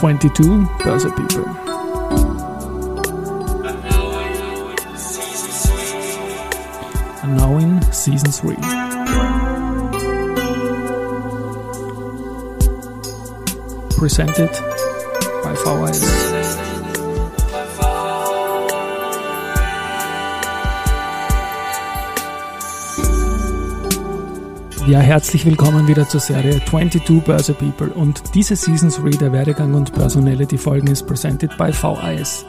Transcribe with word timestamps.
22 0.00 0.66
Börse 0.82 1.10
People. 1.14 1.44
And 7.22 7.36
now 7.36 7.58
in 7.58 7.82
Season 7.92 8.30
3. 8.30 8.54
Presented 13.98 14.50
by 15.44 15.52
VHS. 15.52 16.29
Ja, 24.90 24.98
herzlich 24.98 25.46
willkommen 25.46 25.86
wieder 25.86 26.08
zur 26.08 26.18
Serie 26.18 26.60
22 26.68 27.22
Börse 27.22 27.54
People 27.54 27.90
und 27.90 28.34
diese 28.34 28.56
Season 28.56 28.90
3 28.90 29.18
der 29.18 29.32
Werdegang 29.32 29.74
und 29.74 29.92
Personality 29.92 30.58
Folgen 30.58 30.88
ist 30.88 31.06
presented 31.06 31.56
by 31.56 31.72
VIS. 31.72 32.44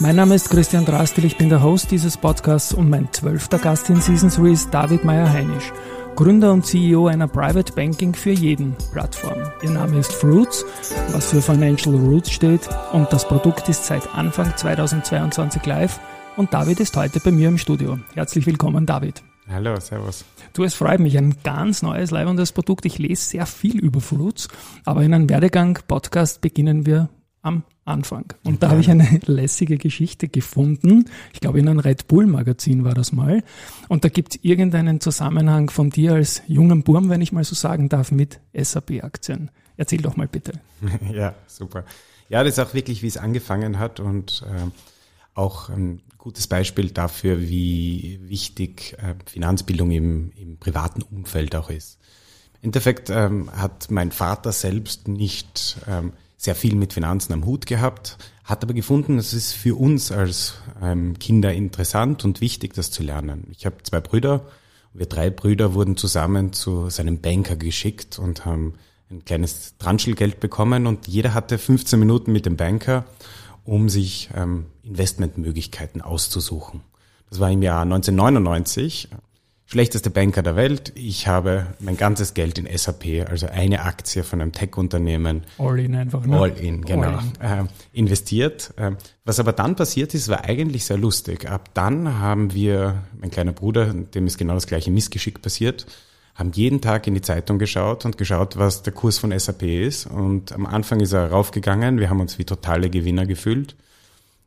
Mein 0.00 0.16
Name 0.16 0.34
ist 0.34 0.50
Christian 0.50 0.84
Drastil, 0.84 1.24
ich 1.24 1.38
bin 1.38 1.48
der 1.48 1.62
Host 1.62 1.90
dieses 1.90 2.18
Podcasts 2.18 2.74
und 2.74 2.90
mein 2.90 3.10
zwölfter 3.14 3.58
Gast 3.58 3.88
in 3.88 4.02
Season 4.02 4.28
3 4.28 4.50
ist 4.50 4.74
David 4.74 5.06
Meyer-Heinisch, 5.06 5.72
Gründer 6.16 6.52
und 6.52 6.66
CEO 6.66 7.06
einer 7.06 7.28
Private 7.28 7.72
Banking 7.72 8.12
für 8.14 8.32
jeden 8.32 8.76
Plattform. 8.92 9.38
Ihr 9.62 9.70
Name 9.70 9.96
ist 9.96 10.12
Fruits, 10.12 10.66
was 11.12 11.30
für 11.30 11.40
Financial 11.40 11.94
Roots 11.94 12.30
steht 12.30 12.68
und 12.92 13.10
das 13.10 13.26
Produkt 13.26 13.70
ist 13.70 13.86
seit 13.86 14.06
Anfang 14.14 14.54
2022 14.54 15.64
live 15.64 15.98
und 16.36 16.52
David 16.52 16.78
ist 16.80 16.94
heute 16.94 17.20
bei 17.20 17.30
mir 17.30 17.48
im 17.48 17.56
Studio. 17.56 17.98
Herzlich 18.12 18.44
willkommen, 18.44 18.84
David. 18.84 19.22
Hallo, 19.48 19.78
servus. 19.78 20.24
Du, 20.54 20.64
es 20.64 20.74
freut 20.74 20.98
mich, 20.98 21.16
ein 21.16 21.36
ganz 21.44 21.82
neues, 21.82 22.10
leibendes 22.10 22.50
Produkt. 22.50 22.84
Ich 22.84 22.98
lese 22.98 23.22
sehr 23.22 23.46
viel 23.46 23.78
über 23.78 24.00
Fruits, 24.00 24.48
aber 24.84 25.02
in 25.02 25.14
einem 25.14 25.28
Werdegang-Podcast 25.28 26.40
beginnen 26.40 26.84
wir 26.84 27.08
am 27.42 27.62
Anfang. 27.84 28.24
Und 28.42 28.64
da 28.64 28.70
habe 28.70 28.80
ich 28.80 28.90
eine 28.90 29.20
lässige 29.26 29.78
Geschichte 29.78 30.26
gefunden. 30.26 31.04
Ich 31.32 31.38
glaube, 31.38 31.60
in 31.60 31.68
einem 31.68 31.78
Red 31.78 32.08
Bull-Magazin 32.08 32.82
war 32.84 32.94
das 32.94 33.12
mal. 33.12 33.44
Und 33.86 34.04
da 34.04 34.08
gibt 34.08 34.34
es 34.34 34.44
irgendeinen 34.44 35.00
Zusammenhang 35.00 35.70
von 35.70 35.90
dir 35.90 36.14
als 36.14 36.42
jungen 36.48 36.82
Burm, 36.82 37.08
wenn 37.08 37.20
ich 37.20 37.30
mal 37.30 37.44
so 37.44 37.54
sagen 37.54 37.88
darf, 37.88 38.10
mit 38.10 38.40
SAP-Aktien. 38.52 39.52
Erzähl 39.76 40.00
doch 40.00 40.16
mal 40.16 40.26
bitte. 40.26 40.54
Ja, 41.12 41.34
super. 41.46 41.84
Ja, 42.28 42.42
das 42.42 42.54
ist 42.54 42.58
auch 42.58 42.74
wirklich, 42.74 43.02
wie 43.04 43.06
es 43.06 43.16
angefangen 43.16 43.78
hat 43.78 44.00
und 44.00 44.42
äh, 44.44 44.70
auch 45.36 45.68
ein 45.68 46.02
gutes 46.18 46.48
Beispiel 46.48 46.90
dafür, 46.90 47.40
wie 47.40 48.18
wichtig 48.24 48.96
äh, 48.98 49.14
Finanzbildung 49.26 49.92
im, 49.92 50.32
im 50.36 50.56
privaten 50.56 51.02
Umfeld 51.02 51.54
auch 51.54 51.70
ist. 51.70 51.98
Im 52.54 52.68
Endeffekt 52.68 53.10
ähm, 53.10 53.50
hat 53.52 53.90
mein 53.90 54.10
Vater 54.10 54.50
selbst 54.50 55.06
nicht 55.06 55.76
ähm, 55.86 56.12
sehr 56.36 56.54
viel 56.54 56.74
mit 56.74 56.92
Finanzen 56.92 57.32
am 57.32 57.44
Hut 57.44 57.66
gehabt, 57.66 58.18
hat 58.44 58.62
aber 58.62 58.74
gefunden, 58.74 59.18
es 59.18 59.32
ist 59.32 59.52
für 59.52 59.76
uns 59.78 60.10
als 60.10 60.54
ähm, 60.82 61.18
Kinder 61.18 61.52
interessant 61.52 62.24
und 62.24 62.40
wichtig, 62.40 62.74
das 62.74 62.90
zu 62.90 63.02
lernen. 63.02 63.46
Ich 63.50 63.66
habe 63.66 63.76
zwei 63.82 64.00
Brüder. 64.00 64.46
Wir 64.94 65.06
drei 65.06 65.30
Brüder 65.30 65.74
wurden 65.74 65.96
zusammen 65.96 66.52
zu 66.52 66.88
seinem 66.88 67.20
Banker 67.20 67.56
geschickt 67.56 68.18
und 68.18 68.44
haben 68.44 68.74
ein 69.10 69.24
kleines 69.24 69.76
Transchelgeld 69.78 70.40
bekommen 70.40 70.86
und 70.86 71.06
jeder 71.06 71.34
hatte 71.34 71.58
15 71.58 71.98
Minuten 71.98 72.32
mit 72.32 72.46
dem 72.46 72.56
Banker 72.56 73.04
um 73.66 73.88
sich 73.88 74.30
ähm, 74.34 74.66
Investmentmöglichkeiten 74.82 76.00
auszusuchen. 76.00 76.82
Das 77.28 77.40
war 77.40 77.50
im 77.50 77.62
Jahr 77.62 77.82
1999. 77.82 79.08
Schlechteste 79.68 80.10
Banker 80.10 80.44
der 80.44 80.54
Welt. 80.54 80.92
Ich 80.94 81.26
habe 81.26 81.66
mein 81.80 81.96
ganzes 81.96 82.34
Geld 82.34 82.56
in 82.56 82.68
SAP, 82.78 83.28
also 83.28 83.48
eine 83.48 83.82
Aktie 83.82 84.22
von 84.22 84.40
einem 84.40 84.52
Tech-Unternehmen. 84.52 85.42
All 85.58 85.80
in 85.80 85.96
einfach, 85.96 86.24
ne? 86.24 86.38
All 86.38 86.50
in, 86.50 86.84
genau. 86.84 87.18
All 87.40 87.60
in. 87.60 87.66
Äh, 87.66 87.68
investiert. 87.92 88.72
Äh, 88.76 88.92
was 89.24 89.40
aber 89.40 89.52
dann 89.52 89.74
passiert 89.74 90.14
ist, 90.14 90.28
war 90.28 90.44
eigentlich 90.44 90.84
sehr 90.84 90.98
lustig. 90.98 91.50
Ab 91.50 91.70
dann 91.74 92.20
haben 92.20 92.54
wir, 92.54 93.02
mein 93.20 93.32
kleiner 93.32 93.52
Bruder, 93.52 93.92
dem 93.92 94.28
ist 94.28 94.38
genau 94.38 94.54
das 94.54 94.68
gleiche 94.68 94.92
Missgeschick 94.92 95.42
passiert, 95.42 95.86
haben 96.36 96.52
jeden 96.52 96.80
Tag 96.80 97.06
in 97.06 97.14
die 97.14 97.22
Zeitung 97.22 97.58
geschaut 97.58 98.04
und 98.04 98.18
geschaut, 98.18 98.58
was 98.58 98.82
der 98.82 98.92
Kurs 98.92 99.18
von 99.18 99.36
SAP 99.36 99.62
ist. 99.62 100.06
Und 100.06 100.52
am 100.52 100.66
Anfang 100.66 101.00
ist 101.00 101.12
er 101.12 101.30
raufgegangen. 101.30 101.98
Wir 101.98 102.10
haben 102.10 102.20
uns 102.20 102.38
wie 102.38 102.44
totale 102.44 102.90
Gewinner 102.90 103.26
gefühlt. 103.26 103.74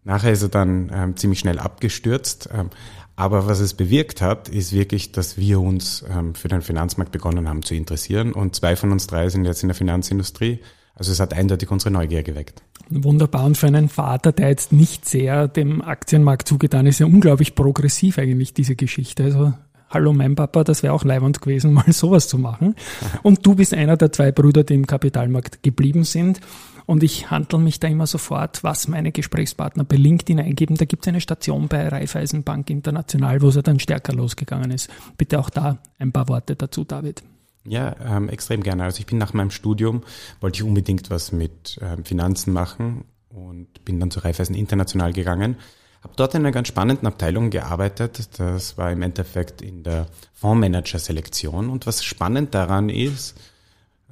Nachher 0.03 0.31
ist 0.31 0.43
er 0.43 0.49
dann 0.49 0.91
ähm, 0.93 1.17
ziemlich 1.17 1.39
schnell 1.39 1.59
abgestürzt. 1.59 2.49
Ähm, 2.53 2.69
aber 3.15 3.47
was 3.47 3.59
es 3.59 3.73
bewirkt 3.73 4.21
hat, 4.21 4.47
ist 4.47 4.71
wirklich, 4.71 5.11
dass 5.11 5.37
wir 5.37 5.59
uns 5.59 6.05
ähm, 6.09 6.35
für 6.35 6.47
den 6.47 6.61
Finanzmarkt 6.61 7.11
begonnen 7.11 7.49
haben 7.49 7.63
zu 7.63 7.73
interessieren. 7.73 8.33
Und 8.33 8.55
zwei 8.55 8.75
von 8.75 8.91
uns 8.91 9.07
drei 9.07 9.27
sind 9.29 9.45
jetzt 9.45 9.63
in 9.63 9.67
der 9.67 9.75
Finanzindustrie. 9.75 10.59
Also 10.95 11.11
es 11.11 11.19
hat 11.19 11.33
eindeutig 11.33 11.71
unsere 11.71 11.91
Neugier 11.91 12.23
geweckt. 12.23 12.61
Wunderbar. 12.89 13.45
Und 13.45 13.57
für 13.57 13.67
einen 13.67 13.89
Vater, 13.89 14.31
der 14.31 14.49
jetzt 14.49 14.71
nicht 14.71 15.05
sehr 15.05 15.47
dem 15.47 15.81
Aktienmarkt 15.81 16.47
zugetan 16.47 16.85
ist, 16.85 16.99
ja 16.99 17.07
unglaublich 17.07 17.55
progressiv 17.55 18.19
eigentlich 18.19 18.53
diese 18.53 18.75
Geschichte. 18.75 19.23
Also 19.23 19.53
hallo 19.89 20.13
mein 20.13 20.35
Papa, 20.35 20.63
das 20.63 20.83
wäre 20.83 20.93
auch 20.93 21.03
leibend 21.03 21.41
gewesen, 21.41 21.73
mal 21.73 21.91
sowas 21.91 22.27
zu 22.27 22.37
machen. 22.37 22.75
Und 23.23 23.45
du 23.45 23.55
bist 23.55 23.73
einer 23.73 23.97
der 23.97 24.11
zwei 24.11 24.31
Brüder, 24.31 24.63
die 24.63 24.75
im 24.75 24.87
Kapitalmarkt 24.87 25.63
geblieben 25.63 26.03
sind. 26.03 26.39
Und 26.85 27.03
ich 27.03 27.29
handle 27.29 27.59
mich 27.59 27.79
da 27.79 27.87
immer 27.87 28.07
sofort, 28.07 28.63
was 28.63 28.87
meine 28.87 29.11
Gesprächspartner 29.11 29.83
bei 29.83 29.95
LinkedIn 29.95 30.39
eingeben. 30.39 30.75
Da 30.75 30.85
gibt 30.85 31.03
es 31.03 31.07
eine 31.07 31.21
Station 31.21 31.67
bei 31.67 31.87
Raiffeisenbank 31.87 32.71
International, 32.71 33.43
wo 33.43 33.49
es 33.49 33.55
ja 33.55 33.61
dann 33.61 33.79
stärker 33.79 34.13
losgegangen 34.13 34.71
ist. 34.71 34.89
Bitte 35.15 35.39
auch 35.39 35.51
da 35.51 35.77
ein 35.99 36.11
paar 36.11 36.27
Worte 36.29 36.55
dazu, 36.55 36.85
David. 36.85 37.21
Ja, 37.63 37.95
ähm, 38.03 38.29
extrem 38.29 38.63
gerne. 38.63 38.85
Also 38.85 39.01
ich 39.01 39.05
bin 39.05 39.19
nach 39.19 39.33
meinem 39.33 39.51
Studium, 39.51 40.01
wollte 40.39 40.57
ich 40.57 40.63
unbedingt 40.63 41.11
was 41.11 41.31
mit 41.31 41.77
ähm, 41.79 42.05
Finanzen 42.05 42.53
machen 42.53 43.03
und 43.27 43.85
bin 43.85 43.99
dann 43.99 44.09
zu 44.09 44.21
Raiffeisen 44.21 44.55
International 44.55 45.13
gegangen 45.13 45.57
habe 46.01 46.13
dort 46.15 46.33
in 46.33 46.41
einer 46.41 46.51
ganz 46.51 46.67
spannenden 46.67 47.07
Abteilung 47.07 47.49
gearbeitet. 47.49 48.39
Das 48.39 48.77
war 48.77 48.91
im 48.91 49.01
Endeffekt 49.01 49.61
in 49.61 49.83
der 49.83 50.07
Fondsmanager-Selektion. 50.33 51.69
Und 51.69 51.87
was 51.87 52.03
spannend 52.03 52.55
daran 52.55 52.89
ist, 52.89 53.37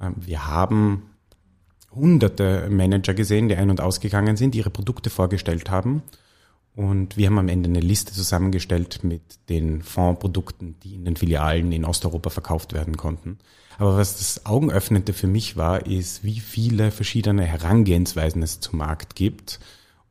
ähm, 0.01 0.15
wir 0.17 0.47
haben 0.47 1.03
hunderte 1.93 2.67
Manager 2.69 3.13
gesehen, 3.13 3.47
die 3.47 3.55
ein- 3.55 3.69
und 3.69 3.81
ausgegangen 3.81 4.37
sind, 4.37 4.55
ihre 4.55 4.69
Produkte 4.69 5.09
vorgestellt 5.09 5.69
haben. 5.69 6.03
Und 6.75 7.17
wir 7.17 7.27
haben 7.27 7.39
am 7.39 7.49
Ende 7.49 7.69
eine 7.69 7.79
Liste 7.79 8.13
zusammengestellt 8.13 9.03
mit 9.03 9.21
den 9.49 9.81
Fondsprodukten, 9.81 10.79
die 10.83 10.93
in 10.93 11.05
den 11.05 11.15
Filialen 11.15 11.71
in 11.71 11.85
Osteuropa 11.85 12.29
verkauft 12.29 12.73
werden 12.73 12.97
konnten. 12.97 13.39
Aber 13.79 13.97
was 13.97 14.17
das 14.17 14.45
Augenöffnende 14.45 15.13
für 15.13 15.27
mich 15.27 15.57
war, 15.57 15.87
ist, 15.87 16.23
wie 16.23 16.39
viele 16.39 16.91
verschiedene 16.91 17.43
Herangehensweisen 17.43 18.43
es 18.43 18.59
zum 18.59 18.77
Markt 18.77 19.15
gibt 19.15 19.59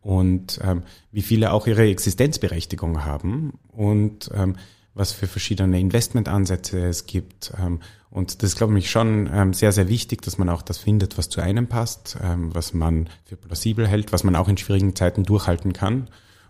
und 0.06 0.60
ähm, 0.62 0.84
wie 1.10 1.20
viele 1.20 1.50
auch 1.50 1.66
ihre 1.66 1.82
Existenzberechtigung 1.88 3.04
haben 3.04 3.54
und 3.72 4.30
ähm, 4.32 4.54
was 4.94 5.10
für 5.10 5.26
verschiedene 5.26 5.80
Investmentansätze 5.80 6.78
es 6.86 7.06
gibt. 7.06 7.52
Ähm, 7.58 7.80
und 8.08 8.40
das 8.40 8.50
ist, 8.50 8.56
glaube 8.56 8.78
ich, 8.78 8.88
schon 8.88 9.28
ähm, 9.32 9.52
sehr, 9.52 9.72
sehr 9.72 9.88
wichtig, 9.88 10.22
dass 10.22 10.38
man 10.38 10.48
auch 10.48 10.62
das 10.62 10.78
findet, 10.78 11.18
was 11.18 11.28
zu 11.28 11.40
einem 11.40 11.66
passt, 11.66 12.18
ähm, 12.22 12.54
was 12.54 12.72
man 12.72 13.08
für 13.24 13.36
plausibel 13.36 13.88
hält, 13.88 14.12
was 14.12 14.22
man 14.22 14.36
auch 14.36 14.46
in 14.48 14.56
schwierigen 14.56 14.94
Zeiten 14.94 15.24
durchhalten 15.24 15.72
kann. 15.72 16.06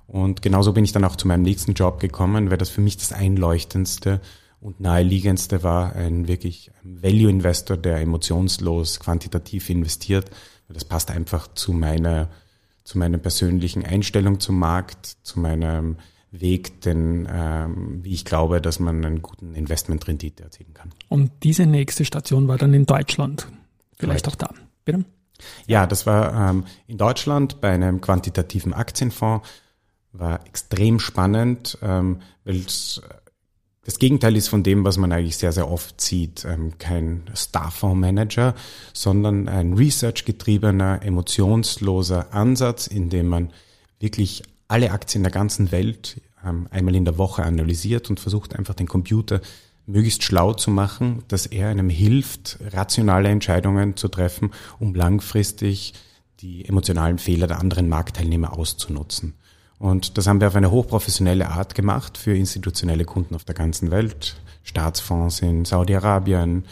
Und 0.06 0.42
genauso 0.42 0.74
bin 0.74 0.84
ich 0.84 0.92
dann 0.92 1.04
auch 1.04 1.16
zu 1.16 1.26
meinem 1.26 1.42
nächsten 1.42 1.72
Job 1.72 1.98
gekommen, 1.98 2.50
weil 2.50 2.58
das 2.58 2.68
für 2.68 2.82
mich 2.82 2.98
das 2.98 3.12
einleuchtendste 3.12 4.20
und 4.60 4.80
naheliegendste 4.80 5.62
war, 5.62 5.96
ein 5.96 6.28
wirklich 6.28 6.72
Value-Investor, 6.82 7.78
der 7.78 8.02
emotionslos, 8.02 9.00
quantitativ 9.00 9.70
investiert. 9.70 10.28
Das 10.68 10.84
passt 10.84 11.10
einfach 11.10 11.48
zu 11.54 11.72
meiner 11.72 12.28
zu 12.86 12.98
meiner 12.98 13.18
persönlichen 13.18 13.84
Einstellung 13.84 14.38
zum 14.38 14.60
Markt, 14.60 15.16
zu 15.24 15.40
meinem 15.40 15.96
Weg, 16.30 16.80
denn 16.82 17.28
ähm, 17.28 17.98
wie 18.04 18.12
ich 18.14 18.24
glaube, 18.24 18.60
dass 18.60 18.78
man 18.78 19.04
einen 19.04 19.22
guten 19.22 19.56
Investmentrendite 19.56 20.44
erzielen 20.44 20.72
kann. 20.72 20.92
Und 21.08 21.32
diese 21.42 21.66
nächste 21.66 22.04
Station 22.04 22.46
war 22.46 22.58
dann 22.58 22.72
in 22.74 22.86
Deutschland. 22.86 23.48
Vielleicht 23.98 24.26
Right. 24.28 24.32
auch 24.34 24.36
da. 24.36 24.54
Bitte? 24.84 25.04
Ja, 25.66 25.86
das 25.88 26.06
war 26.06 26.50
ähm, 26.50 26.64
in 26.86 26.96
Deutschland 26.96 27.60
bei 27.60 27.72
einem 27.72 28.00
quantitativen 28.00 28.72
Aktienfonds. 28.72 29.46
War 30.12 30.46
extrem 30.46 31.00
spannend, 31.00 31.78
ähm, 31.82 32.20
weil 32.44 32.56
es 32.56 33.02
das 33.86 34.00
Gegenteil 34.00 34.34
ist 34.36 34.48
von 34.48 34.64
dem, 34.64 34.84
was 34.84 34.96
man 34.96 35.12
eigentlich 35.12 35.36
sehr, 35.36 35.52
sehr 35.52 35.70
oft 35.70 36.00
sieht. 36.00 36.44
Ähm, 36.44 36.76
kein 36.78 37.22
Starfondsmanager, 37.32 38.56
sondern 38.92 39.48
ein 39.48 39.74
research-getriebener, 39.74 41.02
emotionsloser 41.04 42.34
Ansatz, 42.34 42.88
in 42.88 43.10
dem 43.10 43.28
man 43.28 43.52
wirklich 44.00 44.42
alle 44.66 44.90
Aktien 44.90 45.22
der 45.22 45.30
ganzen 45.30 45.70
Welt 45.70 46.20
ähm, 46.44 46.66
einmal 46.72 46.96
in 46.96 47.04
der 47.04 47.16
Woche 47.16 47.44
analysiert 47.44 48.10
und 48.10 48.18
versucht 48.18 48.56
einfach 48.56 48.74
den 48.74 48.88
Computer 48.88 49.40
möglichst 49.86 50.24
schlau 50.24 50.52
zu 50.52 50.72
machen, 50.72 51.22
dass 51.28 51.46
er 51.46 51.68
einem 51.68 51.88
hilft, 51.88 52.58
rationale 52.72 53.28
Entscheidungen 53.28 53.96
zu 53.96 54.08
treffen, 54.08 54.50
um 54.80 54.96
langfristig 54.96 55.94
die 56.40 56.64
emotionalen 56.64 57.18
Fehler 57.18 57.46
der 57.46 57.60
anderen 57.60 57.88
Marktteilnehmer 57.88 58.58
auszunutzen. 58.58 59.34
Und 59.78 60.16
das 60.16 60.26
haben 60.26 60.40
wir 60.40 60.48
auf 60.48 60.56
eine 60.56 60.70
hochprofessionelle 60.70 61.50
Art 61.50 61.74
gemacht 61.74 62.16
für 62.16 62.34
institutionelle 62.34 63.04
Kunden 63.04 63.34
auf 63.34 63.44
der 63.44 63.54
ganzen 63.54 63.90
Welt. 63.90 64.36
Staatsfonds 64.62 65.40
in 65.40 65.64
Saudi-Arabien 65.64 66.64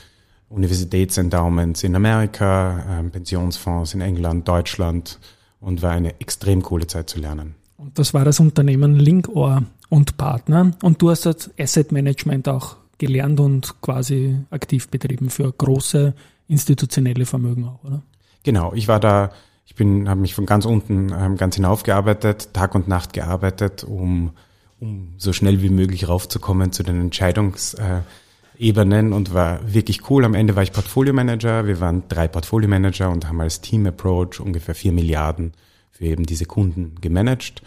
Universitätsendowments 0.54 1.82
in 1.82 1.96
Amerika, 1.96 3.00
äh, 3.00 3.02
Pensionsfonds 3.10 3.94
in 3.94 4.00
England, 4.00 4.46
Deutschland 4.46 5.18
und 5.60 5.82
war 5.82 5.92
eine 5.92 6.20
extrem 6.20 6.62
coole 6.62 6.86
Zeit 6.86 7.10
zu 7.10 7.18
lernen. 7.18 7.54
Und 7.76 7.98
das 7.98 8.14
war 8.14 8.24
das 8.24 8.40
Unternehmen 8.40 8.96
Linkor 8.96 9.64
und 9.88 10.16
Partner. 10.16 10.70
Und 10.82 11.02
du 11.02 11.10
hast 11.10 11.26
das 11.26 11.50
Asset 11.58 11.92
Management 11.92 12.48
auch 12.48 12.76
gelernt 12.98 13.40
und 13.40 13.80
quasi 13.80 14.38
aktiv 14.50 14.88
betrieben 14.88 15.28
für 15.28 15.52
große 15.52 16.14
institutionelle 16.46 17.26
Vermögen 17.26 17.64
auch, 17.64 17.82
oder? 17.84 18.02
Genau, 18.44 18.72
ich 18.74 18.86
war 18.86 19.00
da, 19.00 19.30
ich 19.66 19.74
bin, 19.74 20.08
habe 20.08 20.20
mich 20.20 20.34
von 20.34 20.46
ganz 20.46 20.64
unten 20.66 21.12
ähm, 21.16 21.36
ganz 21.36 21.54
hinaufgearbeitet, 21.56 22.52
Tag 22.52 22.74
und 22.74 22.88
Nacht 22.88 23.12
gearbeitet, 23.12 23.84
um, 23.84 24.32
um 24.80 25.14
so 25.16 25.32
schnell 25.32 25.62
wie 25.62 25.70
möglich 25.70 26.08
raufzukommen 26.08 26.72
zu 26.72 26.82
den 26.82 27.00
Entscheidungsebenen 27.00 29.12
und 29.12 29.32
war 29.32 29.60
wirklich 29.72 30.10
cool. 30.10 30.24
Am 30.24 30.34
Ende 30.34 30.56
war 30.56 30.62
ich 30.62 30.72
Portfolio 30.72 31.14
Manager. 31.14 31.66
Wir 31.66 31.80
waren 31.80 32.02
drei 32.08 32.28
Portfolio 32.28 32.68
Manager 32.68 33.10
und 33.10 33.26
haben 33.26 33.40
als 33.40 33.62
Team 33.62 33.86
Approach 33.86 34.40
ungefähr 34.40 34.74
vier 34.74 34.92
Milliarden 34.92 35.52
für 35.90 36.04
eben 36.04 36.26
diese 36.26 36.44
Kunden 36.44 36.96
gemanagt 37.00 37.62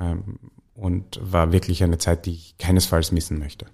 ähm, 0.00 0.38
und 0.74 1.20
war 1.22 1.52
wirklich 1.52 1.84
eine 1.84 1.98
Zeit, 1.98 2.24
die 2.26 2.32
ich 2.32 2.56
keinesfalls 2.58 3.12
missen 3.12 3.38
möchte. 3.38 3.66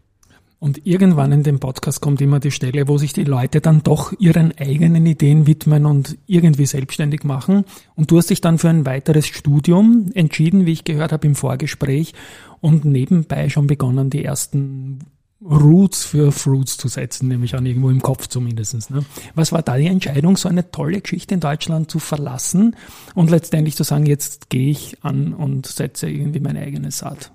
Und 0.60 0.86
irgendwann 0.86 1.32
in 1.32 1.42
dem 1.42 1.58
Podcast 1.58 2.02
kommt 2.02 2.20
immer 2.20 2.38
die 2.38 2.50
Stelle, 2.50 2.86
wo 2.86 2.98
sich 2.98 3.14
die 3.14 3.24
Leute 3.24 3.62
dann 3.62 3.82
doch 3.82 4.12
ihren 4.18 4.52
eigenen 4.58 5.06
Ideen 5.06 5.46
widmen 5.46 5.86
und 5.86 6.18
irgendwie 6.26 6.66
selbstständig 6.66 7.24
machen. 7.24 7.64
Und 7.96 8.10
du 8.10 8.18
hast 8.18 8.28
dich 8.28 8.42
dann 8.42 8.58
für 8.58 8.68
ein 8.68 8.84
weiteres 8.84 9.26
Studium 9.26 10.10
entschieden, 10.14 10.66
wie 10.66 10.72
ich 10.72 10.84
gehört 10.84 11.12
habe 11.12 11.26
im 11.26 11.34
Vorgespräch, 11.34 12.12
und 12.60 12.84
nebenbei 12.84 13.48
schon 13.48 13.66
begonnen, 13.66 14.10
die 14.10 14.22
ersten 14.22 14.98
Roots 15.42 16.04
für 16.04 16.32
Fruits 16.32 16.76
zu 16.76 16.88
setzen, 16.88 17.28
nämlich 17.28 17.54
an 17.54 17.64
irgendwo 17.64 17.88
im 17.88 18.02
Kopf 18.02 18.26
zumindest. 18.26 18.90
Ne? 18.90 19.04
Was 19.34 19.52
war 19.52 19.62
da 19.62 19.78
die 19.78 19.86
Entscheidung, 19.86 20.36
so 20.36 20.50
eine 20.50 20.70
tolle 20.70 21.00
Geschichte 21.00 21.32
in 21.32 21.40
Deutschland 21.40 21.90
zu 21.90 21.98
verlassen 21.98 22.76
und 23.14 23.30
letztendlich 23.30 23.76
zu 23.76 23.82
sagen, 23.82 24.04
jetzt 24.04 24.50
gehe 24.50 24.70
ich 24.70 25.02
an 25.02 25.32
und 25.32 25.66
setze 25.66 26.10
irgendwie 26.10 26.40
meine 26.40 26.60
eigene 26.60 26.90
Saat? 26.90 27.32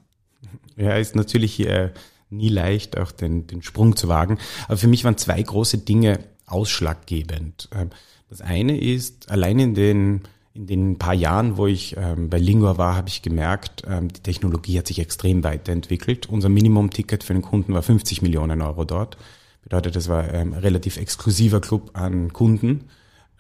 Ja, 0.78 0.98
ist 0.98 1.16
natürlich 1.16 1.60
äh, 1.62 1.90
nie 2.30 2.50
leicht, 2.50 2.98
auch 2.98 3.12
den, 3.12 3.48
den 3.48 3.62
Sprung 3.62 3.96
zu 3.96 4.08
wagen. 4.08 4.38
Aber 4.68 4.78
für 4.78 4.88
mich 4.88 5.04
waren 5.04 5.18
zwei 5.18 5.42
große 5.42 5.80
Dinge 5.80 6.20
ausschlaggebend. 6.46 7.70
Ähm, 7.74 7.90
das 8.30 8.42
eine 8.42 8.80
ist, 8.80 9.30
allein 9.30 9.60
in 9.60 9.74
den 9.76 10.22
in 10.54 10.68
den 10.68 10.98
paar 10.98 11.14
Jahren, 11.14 11.58
wo 11.58 11.68
ich 11.68 11.98
ähm, 11.98 12.30
bei 12.30 12.40
Lingua 12.40 12.78
war, 12.78 12.96
habe 12.96 13.10
ich 13.10 13.22
gemerkt, 13.22 13.84
ähm, 13.90 14.08
die 14.08 14.22
Technologie 14.22 14.80
hat 14.80 14.88
sich 14.88 15.00
extrem 15.00 15.44
weiterentwickelt. 15.44 16.30
Unser 16.30 16.48
Minimum-Ticket 16.48 17.26
für 17.26 17.34
den 17.34 17.42
Kunden 17.42 17.74
war 17.74 17.82
50 17.82 18.22
Millionen 18.22 18.62
Euro 18.62 18.86
dort. 18.86 19.18
Bedeutet, 19.64 19.98
das 19.98 20.08
war 20.08 20.34
ähm, 20.34 20.54
relativ 20.54 20.96
exklusiver 20.96 21.60
Club 21.60 21.92
an 21.94 22.32
Kunden. 22.32 22.86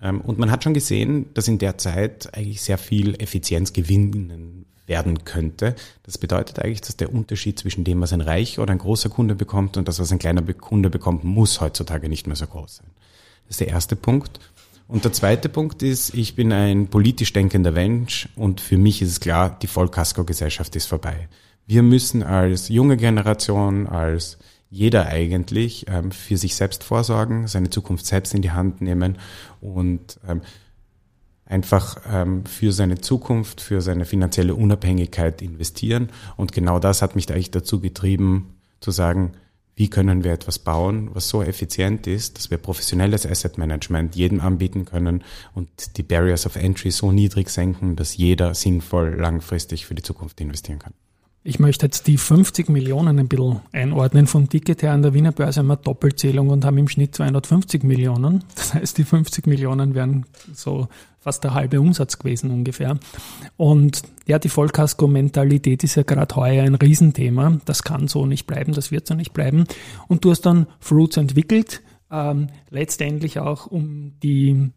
Und 0.01 0.37
man 0.37 0.51
hat 0.51 0.63
schon 0.63 0.73
gesehen, 0.73 1.33
dass 1.33 1.47
in 1.47 1.57
der 1.57 1.77
Zeit 1.77 2.35
eigentlich 2.35 2.61
sehr 2.61 2.77
viel 2.77 3.15
Effizienz 3.15 3.71
gewinnen 3.71 4.65
werden 4.87 5.23
könnte. 5.25 5.75
Das 6.03 6.17
bedeutet 6.17 6.59
eigentlich, 6.59 6.81
dass 6.81 6.97
der 6.97 7.13
Unterschied 7.13 7.59
zwischen 7.59 7.83
dem, 7.83 8.01
was 8.01 8.13
ein 8.13 8.21
reich 8.21 8.59
oder 8.59 8.71
ein 8.71 8.77
großer 8.77 9.09
Kunde 9.09 9.35
bekommt 9.35 9.77
und 9.77 9.87
das, 9.87 9.99
was 9.99 10.11
ein 10.11 10.19
kleiner 10.19 10.41
Kunde 10.53 10.89
bekommt, 10.89 11.23
muss 11.23 11.61
heutzutage 11.61 12.09
nicht 12.09 12.27
mehr 12.27 12.35
so 12.35 12.47
groß 12.47 12.77
sein. 12.77 12.87
Das 13.47 13.55
ist 13.55 13.59
der 13.61 13.69
erste 13.69 13.95
Punkt. 13.95 14.39
Und 14.87 15.03
der 15.03 15.13
zweite 15.13 15.49
Punkt 15.49 15.81
ist, 15.81 16.13
ich 16.13 16.35
bin 16.35 16.51
ein 16.51 16.87
politisch 16.87 17.33
denkender 17.33 17.71
Mensch 17.71 18.29
und 18.35 18.61
für 18.61 18.77
mich 18.77 19.01
ist 19.01 19.09
es 19.09 19.19
klar, 19.19 19.57
die 19.59 19.67
Vollkasko-Gesellschaft 19.67 20.75
ist 20.75 20.85
vorbei. 20.85 21.27
Wir 21.65 21.81
müssen 21.81 22.21
als 22.21 22.69
junge 22.69 22.95
Generation, 22.95 23.87
als 23.87 24.37
jeder 24.69 25.07
eigentlich 25.07 25.85
ähm, 25.87 26.11
für 26.11 26.37
sich 26.37 26.55
selbst 26.55 26.83
vorsorgen, 26.83 27.47
seine 27.47 27.71
Zukunft 27.71 28.05
selbst 28.05 28.33
in 28.35 28.43
die 28.43 28.51
Hand 28.51 28.81
nehmen 28.81 29.17
und 29.61 30.19
ähm, 30.27 30.41
einfach 31.45 31.97
ähm, 32.11 32.45
für 32.45 32.71
seine 32.71 32.99
Zukunft, 32.99 33.61
für 33.61 33.81
seine 33.81 34.05
finanzielle 34.05 34.55
Unabhängigkeit 34.55 35.41
investieren. 35.41 36.09
Und 36.37 36.51
genau 36.51 36.79
das 36.79 37.01
hat 37.01 37.15
mich 37.15 37.29
eigentlich 37.29 37.51
dazu 37.51 37.79
getrieben, 37.79 38.55
zu 38.79 38.91
sagen, 38.91 39.33
wie 39.75 39.89
können 39.89 40.23
wir 40.23 40.31
etwas 40.31 40.57
bauen, 40.57 41.09
was 41.13 41.27
so 41.27 41.43
effizient 41.43 42.07
ist, 42.07 42.37
dass 42.37 42.49
wir 42.49 42.57
professionelles 42.57 43.25
Asset 43.25 43.57
Management 43.57 44.15
jedem 44.15 44.39
anbieten 44.39 44.85
können 44.85 45.23
und 45.53 45.97
die 45.97 46.03
Barriers 46.03 46.45
of 46.45 46.55
Entry 46.55 46.91
so 46.91 47.11
niedrig 47.11 47.49
senken, 47.49 47.97
dass 47.97 48.15
jeder 48.15 48.53
sinnvoll 48.55 49.15
langfristig 49.15 49.85
für 49.85 49.95
die 49.95 50.03
Zukunft 50.03 50.39
investieren 50.39 50.79
kann. 50.79 50.93
Ich 51.47 51.59
möchte 51.59 51.85
jetzt 51.85 52.07
die 52.07 52.17
50 52.17 52.69
Millionen 52.69 53.19
ein 53.19 53.27
bisschen 53.27 53.61
einordnen. 53.71 54.25
Vom 54.25 54.49
Ticket 54.49 54.81
her 54.81 54.93
an 54.93 55.03
der 55.03 55.13
Wiener 55.13 55.31
Börse 55.31 55.59
haben 55.59 55.67
wir 55.67 55.75
Doppelzählung 55.75 56.49
und 56.49 56.65
haben 56.65 56.79
im 56.79 56.87
Schnitt 56.87 57.13
250 57.13 57.83
Millionen. 57.83 58.43
Das 58.55 58.73
heißt, 58.73 58.97
die 58.97 59.03
50 59.03 59.45
Millionen 59.45 59.93
wären 59.93 60.25
so 60.55 60.87
fast 61.19 61.43
der 61.43 61.53
halbe 61.53 61.79
Umsatz 61.79 62.17
gewesen 62.17 62.49
ungefähr. 62.49 62.97
Und 63.57 64.01
ja, 64.25 64.39
die 64.39 64.49
Vollkasko-Mentalität 64.49 65.83
ist 65.83 65.93
ja 65.93 66.01
gerade 66.01 66.35
heuer 66.35 66.63
ein 66.63 66.73
Riesenthema. 66.73 67.59
Das 67.65 67.83
kann 67.83 68.07
so 68.07 68.25
nicht 68.25 68.47
bleiben, 68.47 68.73
das 68.73 68.89
wird 68.89 69.05
so 69.05 69.13
nicht 69.13 69.33
bleiben. 69.33 69.65
Und 70.07 70.25
du 70.25 70.31
hast 70.31 70.47
dann 70.47 70.65
Fruits 70.79 71.17
entwickelt, 71.17 71.83
ähm, 72.09 72.47
letztendlich 72.71 73.37
auch 73.37 73.67
um 73.67 74.13
die 74.23 74.71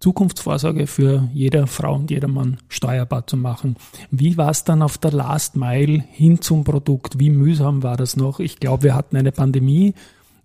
Zukunftsvorsorge 0.00 0.86
für 0.86 1.28
jede 1.32 1.66
Frau 1.66 1.94
und 1.94 2.10
jedermann 2.10 2.58
steuerbar 2.68 3.26
zu 3.26 3.36
machen. 3.36 3.76
Wie 4.10 4.36
war 4.36 4.50
es 4.50 4.64
dann 4.64 4.82
auf 4.82 4.98
der 4.98 5.12
Last 5.12 5.56
Mile 5.56 6.04
hin 6.10 6.40
zum 6.40 6.64
Produkt? 6.64 7.18
Wie 7.18 7.30
mühsam 7.30 7.82
war 7.82 7.96
das 7.96 8.16
noch? 8.16 8.40
Ich 8.40 8.60
glaube, 8.60 8.82
wir 8.82 8.94
hatten 8.94 9.16
eine 9.16 9.32
Pandemie. 9.32 9.94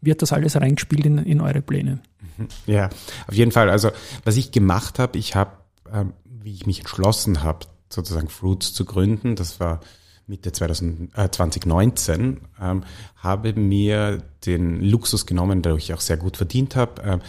Wie 0.02 0.12
hat 0.12 0.22
das 0.22 0.32
alles 0.32 0.56
reingespielt 0.56 1.06
in, 1.06 1.18
in 1.18 1.42
eure 1.42 1.62
Pläne? 1.62 2.00
Mhm. 2.38 2.48
Ja, 2.68 2.90
auf 3.28 3.34
jeden 3.34 3.52
Fall. 3.52 3.70
Also 3.70 3.92
was 4.24 4.38
ich 4.38 4.52
gemacht 4.52 5.00
habe, 5.00 5.18
ich 5.18 5.36
habe, 5.36 5.52
ähm, 5.92 6.14
wie 6.24 6.54
ich 6.54 6.66
mich 6.66 6.80
entschlossen 6.80 7.44
habe, 7.44 7.66
sozusagen 7.90 8.30
Fruits 8.30 8.74
zu 8.74 8.86
gründen, 8.86 9.36
das 9.36 9.60
war 9.60 9.82
Mitte 10.30 10.52
2000, 10.52 11.18
äh, 11.18 11.30
2019, 11.30 12.42
ähm, 12.62 12.84
habe 13.18 13.54
mir 13.54 14.24
den 14.46 14.82
Luxus 14.82 15.26
genommen, 15.26 15.64
der 15.64 15.76
ich 15.76 15.94
auch 15.94 16.02
sehr 16.02 16.18
gut 16.18 16.38
verdient 16.38 16.76
habe, 16.76 17.02
äh, 17.02 17.20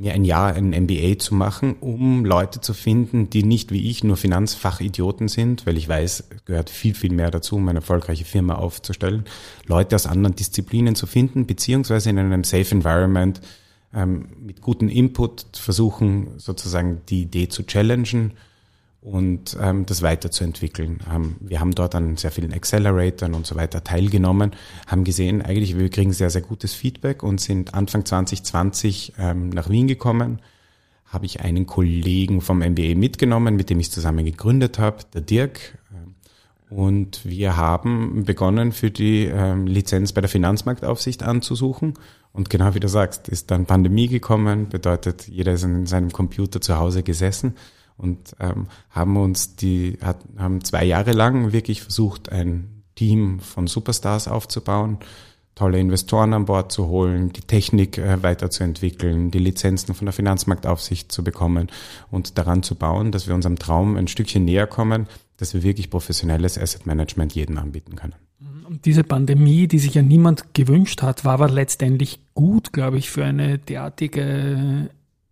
mir 0.00 0.14
ein 0.14 0.24
Jahr 0.24 0.54
ein 0.54 0.70
MBA 0.70 1.18
zu 1.18 1.34
machen, 1.34 1.76
um 1.80 2.24
Leute 2.24 2.62
zu 2.62 2.72
finden, 2.72 3.28
die 3.28 3.42
nicht 3.42 3.70
wie 3.70 3.90
ich 3.90 4.02
nur 4.02 4.16
Finanzfachidioten 4.16 5.28
sind, 5.28 5.66
weil 5.66 5.76
ich 5.76 5.88
weiß, 5.88 6.24
gehört 6.46 6.70
viel, 6.70 6.94
viel 6.94 7.12
mehr 7.12 7.30
dazu, 7.30 7.56
um 7.56 7.68
eine 7.68 7.80
erfolgreiche 7.80 8.24
Firma 8.24 8.54
aufzustellen, 8.54 9.24
Leute 9.66 9.94
aus 9.94 10.06
anderen 10.06 10.34
Disziplinen 10.34 10.94
zu 10.94 11.06
finden, 11.06 11.44
beziehungsweise 11.46 12.08
in 12.08 12.18
einem 12.18 12.44
Safe 12.44 12.74
Environment 12.74 13.42
ähm, 13.92 14.28
mit 14.40 14.62
gutem 14.62 14.88
Input 14.88 15.44
versuchen, 15.52 16.38
sozusagen 16.38 17.02
die 17.10 17.22
Idee 17.22 17.48
zu 17.48 17.64
challengen 17.64 18.32
und 19.02 19.56
ähm, 19.60 19.86
das 19.86 20.02
weiterzuentwickeln. 20.02 21.00
Ähm, 21.10 21.36
wir 21.40 21.60
haben 21.60 21.74
dort 21.74 21.94
an 21.94 22.16
sehr 22.16 22.30
vielen 22.30 22.52
Acceleratoren 22.52 23.34
und 23.34 23.46
so 23.46 23.56
weiter 23.56 23.82
teilgenommen, 23.82 24.52
haben 24.86 25.04
gesehen, 25.04 25.42
eigentlich 25.42 25.78
wir 25.78 25.88
kriegen 25.88 26.12
sehr, 26.12 26.30
sehr 26.30 26.42
gutes 26.42 26.74
Feedback 26.74 27.22
und 27.22 27.40
sind 27.40 27.74
Anfang 27.74 28.04
2020 28.04 29.14
ähm, 29.18 29.48
nach 29.50 29.70
Wien 29.70 29.88
gekommen. 29.88 30.40
Habe 31.06 31.26
ich 31.26 31.40
einen 31.40 31.66
Kollegen 31.66 32.40
vom 32.40 32.58
MBA 32.58 32.94
mitgenommen, 32.94 33.56
mit 33.56 33.70
dem 33.70 33.80
ich 33.80 33.90
zusammen 33.90 34.24
gegründet 34.24 34.78
habe, 34.78 34.98
der 35.12 35.22
Dirk. 35.22 35.78
Und 36.68 37.24
wir 37.24 37.56
haben 37.56 38.24
begonnen, 38.24 38.70
für 38.70 38.92
die 38.92 39.24
ähm, 39.24 39.66
Lizenz 39.66 40.12
bei 40.12 40.20
der 40.20 40.30
Finanzmarktaufsicht 40.30 41.24
anzusuchen. 41.24 41.94
Und 42.32 42.48
genau 42.48 42.76
wie 42.76 42.80
du 42.80 42.86
sagst, 42.86 43.28
ist 43.28 43.50
dann 43.50 43.66
Pandemie 43.66 44.06
gekommen, 44.06 44.68
bedeutet, 44.68 45.26
jeder 45.26 45.54
ist 45.54 45.64
in 45.64 45.86
seinem 45.86 46.12
Computer 46.12 46.60
zu 46.60 46.78
Hause 46.78 47.02
gesessen 47.02 47.56
und 48.00 48.34
ähm, 48.40 48.66
haben 48.90 49.16
uns 49.16 49.56
die, 49.56 49.98
hat, 50.02 50.18
haben 50.38 50.64
zwei 50.64 50.84
Jahre 50.84 51.12
lang 51.12 51.52
wirklich 51.52 51.82
versucht, 51.82 52.30
ein 52.30 52.82
Team 52.94 53.40
von 53.40 53.66
Superstars 53.66 54.28
aufzubauen, 54.28 54.98
tolle 55.54 55.78
Investoren 55.78 56.32
an 56.32 56.46
Bord 56.46 56.72
zu 56.72 56.88
holen, 56.88 57.32
die 57.32 57.42
Technik 57.42 57.98
äh, 57.98 58.22
weiterzuentwickeln, 58.22 59.30
die 59.30 59.38
Lizenzen 59.38 59.94
von 59.94 60.06
der 60.06 60.12
Finanzmarktaufsicht 60.12 61.12
zu 61.12 61.22
bekommen 61.22 61.68
und 62.10 62.38
daran 62.38 62.62
zu 62.62 62.74
bauen, 62.74 63.12
dass 63.12 63.26
wir 63.26 63.34
unserem 63.34 63.58
Traum 63.58 63.96
ein 63.96 64.08
Stückchen 64.08 64.44
näher 64.44 64.66
kommen, 64.66 65.06
dass 65.36 65.54
wir 65.54 65.62
wirklich 65.62 65.90
professionelles 65.90 66.58
Asset 66.58 66.86
Management 66.86 67.34
jedem 67.34 67.58
anbieten 67.58 67.96
können. 67.96 68.14
Und 68.66 68.84
diese 68.84 69.02
Pandemie, 69.02 69.66
die 69.66 69.80
sich 69.80 69.94
ja 69.94 70.02
niemand 70.02 70.54
gewünscht 70.54 71.02
hat, 71.02 71.24
war 71.24 71.34
aber 71.34 71.50
letztendlich 71.50 72.20
gut, 72.34 72.72
glaube 72.72 72.98
ich, 72.98 73.10
für 73.10 73.24
eine 73.24 73.58
derartige 73.58 74.90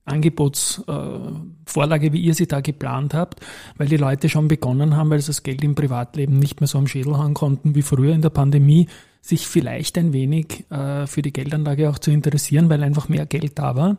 Angebotsvorlage, 0.08 2.12
wie 2.12 2.20
ihr 2.20 2.34
sie 2.34 2.46
da 2.46 2.60
geplant 2.60 3.14
habt, 3.14 3.40
weil 3.76 3.88
die 3.88 3.96
Leute 3.96 4.28
schon 4.28 4.48
begonnen 4.48 4.96
haben, 4.96 5.10
weil 5.10 5.20
sie 5.20 5.28
das 5.28 5.42
Geld 5.42 5.64
im 5.64 5.74
Privatleben 5.74 6.38
nicht 6.38 6.60
mehr 6.60 6.68
so 6.68 6.78
am 6.78 6.86
Schädel 6.86 7.16
haben 7.16 7.34
konnten 7.34 7.74
wie 7.74 7.82
früher 7.82 8.14
in 8.14 8.22
der 8.22 8.30
Pandemie, 8.30 8.88
sich 9.20 9.46
vielleicht 9.46 9.98
ein 9.98 10.12
wenig 10.12 10.64
äh, 10.70 11.06
für 11.06 11.22
die 11.22 11.32
Geldanlage 11.32 11.90
auch 11.90 11.98
zu 11.98 12.10
interessieren, 12.10 12.70
weil 12.70 12.82
einfach 12.82 13.08
mehr 13.08 13.26
Geld 13.26 13.58
da 13.58 13.76
war. 13.76 13.96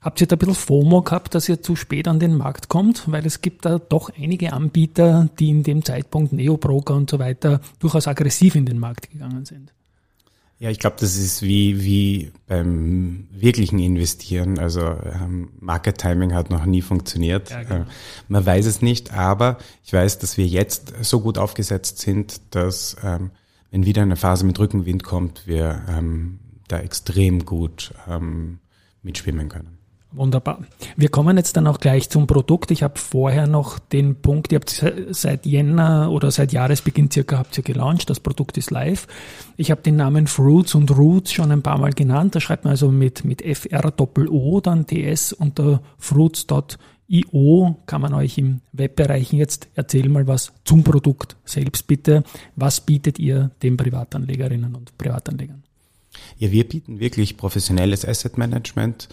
Habt 0.00 0.20
ihr 0.20 0.26
da 0.26 0.36
ein 0.36 0.38
bisschen 0.38 0.54
FOMO 0.54 1.02
gehabt, 1.02 1.34
dass 1.34 1.48
ihr 1.48 1.60
zu 1.60 1.76
spät 1.76 2.08
an 2.08 2.20
den 2.20 2.34
Markt 2.34 2.68
kommt? 2.68 3.10
Weil 3.12 3.26
es 3.26 3.42
gibt 3.42 3.66
da 3.66 3.78
doch 3.78 4.10
einige 4.16 4.54
Anbieter, 4.54 5.28
die 5.38 5.50
in 5.50 5.62
dem 5.62 5.84
Zeitpunkt 5.84 6.32
Neobroker 6.32 6.94
und 6.94 7.10
so 7.10 7.18
weiter 7.18 7.60
durchaus 7.80 8.08
aggressiv 8.08 8.54
in 8.54 8.64
den 8.64 8.78
Markt 8.78 9.10
gegangen 9.10 9.44
sind. 9.44 9.74
Ja, 10.60 10.68
ich 10.68 10.78
glaube, 10.78 10.96
das 11.00 11.16
ist 11.16 11.40
wie, 11.40 11.82
wie 11.82 12.32
beim 12.46 13.28
wirklichen 13.30 13.78
Investieren. 13.78 14.58
Also 14.58 14.82
ähm, 14.82 15.48
Market 15.58 15.96
Timing 15.96 16.34
hat 16.34 16.50
noch 16.50 16.66
nie 16.66 16.82
funktioniert. 16.82 17.48
Ja, 17.48 17.62
genau. 17.62 17.80
äh, 17.80 17.86
man 18.28 18.44
weiß 18.44 18.66
es 18.66 18.82
nicht, 18.82 19.10
aber 19.14 19.56
ich 19.82 19.94
weiß, 19.94 20.18
dass 20.18 20.36
wir 20.36 20.46
jetzt 20.46 20.92
so 21.00 21.20
gut 21.20 21.38
aufgesetzt 21.38 22.00
sind, 22.00 22.42
dass 22.50 22.94
ähm, 23.02 23.30
wenn 23.70 23.86
wieder 23.86 24.02
eine 24.02 24.16
Phase 24.16 24.44
mit 24.44 24.58
Rückenwind 24.58 25.02
kommt, 25.02 25.46
wir 25.46 25.80
ähm, 25.88 26.40
da 26.68 26.78
extrem 26.78 27.46
gut 27.46 27.94
ähm, 28.06 28.58
mitschwimmen 29.02 29.48
können. 29.48 29.79
Wunderbar. 30.12 30.58
Wir 30.96 31.08
kommen 31.08 31.36
jetzt 31.36 31.56
dann 31.56 31.68
auch 31.68 31.78
gleich 31.78 32.10
zum 32.10 32.26
Produkt. 32.26 32.72
Ich 32.72 32.82
habe 32.82 32.98
vorher 32.98 33.46
noch 33.46 33.78
den 33.78 34.16
Punkt, 34.16 34.50
ihr 34.50 34.56
habt 34.56 34.84
seit 35.10 35.46
Jänner 35.46 36.10
oder 36.10 36.32
seit 36.32 36.52
Jahresbeginn 36.52 37.10
circa 37.12 37.38
habt 37.38 37.56
ihr 37.56 37.62
gelauncht. 37.62 38.10
Das 38.10 38.18
Produkt 38.18 38.58
ist 38.58 38.72
live. 38.72 39.06
Ich 39.56 39.70
habe 39.70 39.82
den 39.82 39.94
Namen 39.94 40.26
Fruits 40.26 40.74
und 40.74 40.90
Roots 40.90 41.32
schon 41.32 41.52
ein 41.52 41.62
paar 41.62 41.78
Mal 41.78 41.92
genannt. 41.92 42.34
Da 42.34 42.40
schreibt 42.40 42.64
man 42.64 42.72
also 42.72 42.90
mit, 42.90 43.24
mit 43.24 43.40
FR-O 43.40 44.60
dann 44.60 44.86
TS 44.86 45.32
unter 45.32 45.80
fruits.io 45.98 47.76
kann 47.86 48.00
man 48.00 48.12
euch 48.12 48.36
im 48.36 48.62
Web 48.72 48.98
erreichen. 48.98 49.36
Jetzt 49.36 49.68
erzähl 49.76 50.08
mal 50.08 50.26
was 50.26 50.52
zum 50.64 50.82
Produkt 50.82 51.36
selbst 51.44 51.86
bitte. 51.86 52.24
Was 52.56 52.80
bietet 52.80 53.20
ihr 53.20 53.52
den 53.62 53.76
Privatanlegerinnen 53.76 54.74
und 54.74 54.98
Privatanlegern? 54.98 55.62
Ja, 56.38 56.50
wir 56.50 56.68
bieten 56.68 56.98
wirklich 56.98 57.36
professionelles 57.36 58.04
Asset 58.04 58.38
Management 58.38 59.08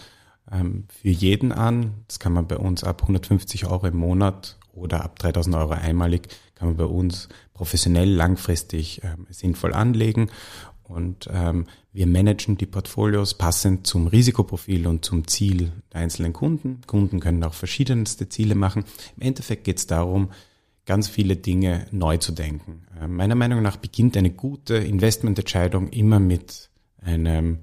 ähm, 0.52 0.84
für 0.88 1.10
jeden 1.10 1.52
an. 1.52 2.04
Das 2.06 2.18
kann 2.18 2.32
man 2.32 2.46
bei 2.46 2.56
uns 2.56 2.84
ab 2.84 3.02
150 3.02 3.66
Euro 3.66 3.86
im 3.86 3.96
Monat 3.96 4.58
oder 4.72 5.04
ab 5.04 5.18
3000 5.18 5.56
Euro 5.56 5.72
einmalig 5.72 6.28
kann 6.54 6.68
man 6.68 6.76
bei 6.76 6.84
uns 6.84 7.28
professionell 7.54 8.10
langfristig 8.10 9.02
ähm, 9.04 9.26
sinnvoll 9.30 9.72
anlegen. 9.74 10.30
Und 10.82 11.28
ähm, 11.30 11.66
wir 11.92 12.06
managen 12.06 12.56
die 12.56 12.66
Portfolios 12.66 13.34
passend 13.34 13.86
zum 13.86 14.06
Risikoprofil 14.06 14.86
und 14.86 15.04
zum 15.04 15.28
Ziel 15.28 15.72
der 15.92 16.00
einzelnen 16.00 16.32
Kunden. 16.32 16.80
Kunden 16.86 17.20
können 17.20 17.44
auch 17.44 17.54
verschiedenste 17.54 18.28
Ziele 18.28 18.54
machen. 18.54 18.84
Im 19.16 19.22
Endeffekt 19.22 19.64
geht 19.64 19.78
es 19.78 19.86
darum, 19.86 20.30
ganz 20.86 21.08
viele 21.08 21.36
Dinge 21.36 21.86
neu 21.90 22.16
zu 22.16 22.32
denken. 22.32 22.86
Äh, 23.00 23.06
meiner 23.06 23.34
Meinung 23.34 23.62
nach 23.62 23.76
beginnt 23.76 24.16
eine 24.16 24.30
gute 24.30 24.76
Investmententscheidung 24.76 25.88
immer 25.88 26.18
mit 26.18 26.70
einem 27.02 27.60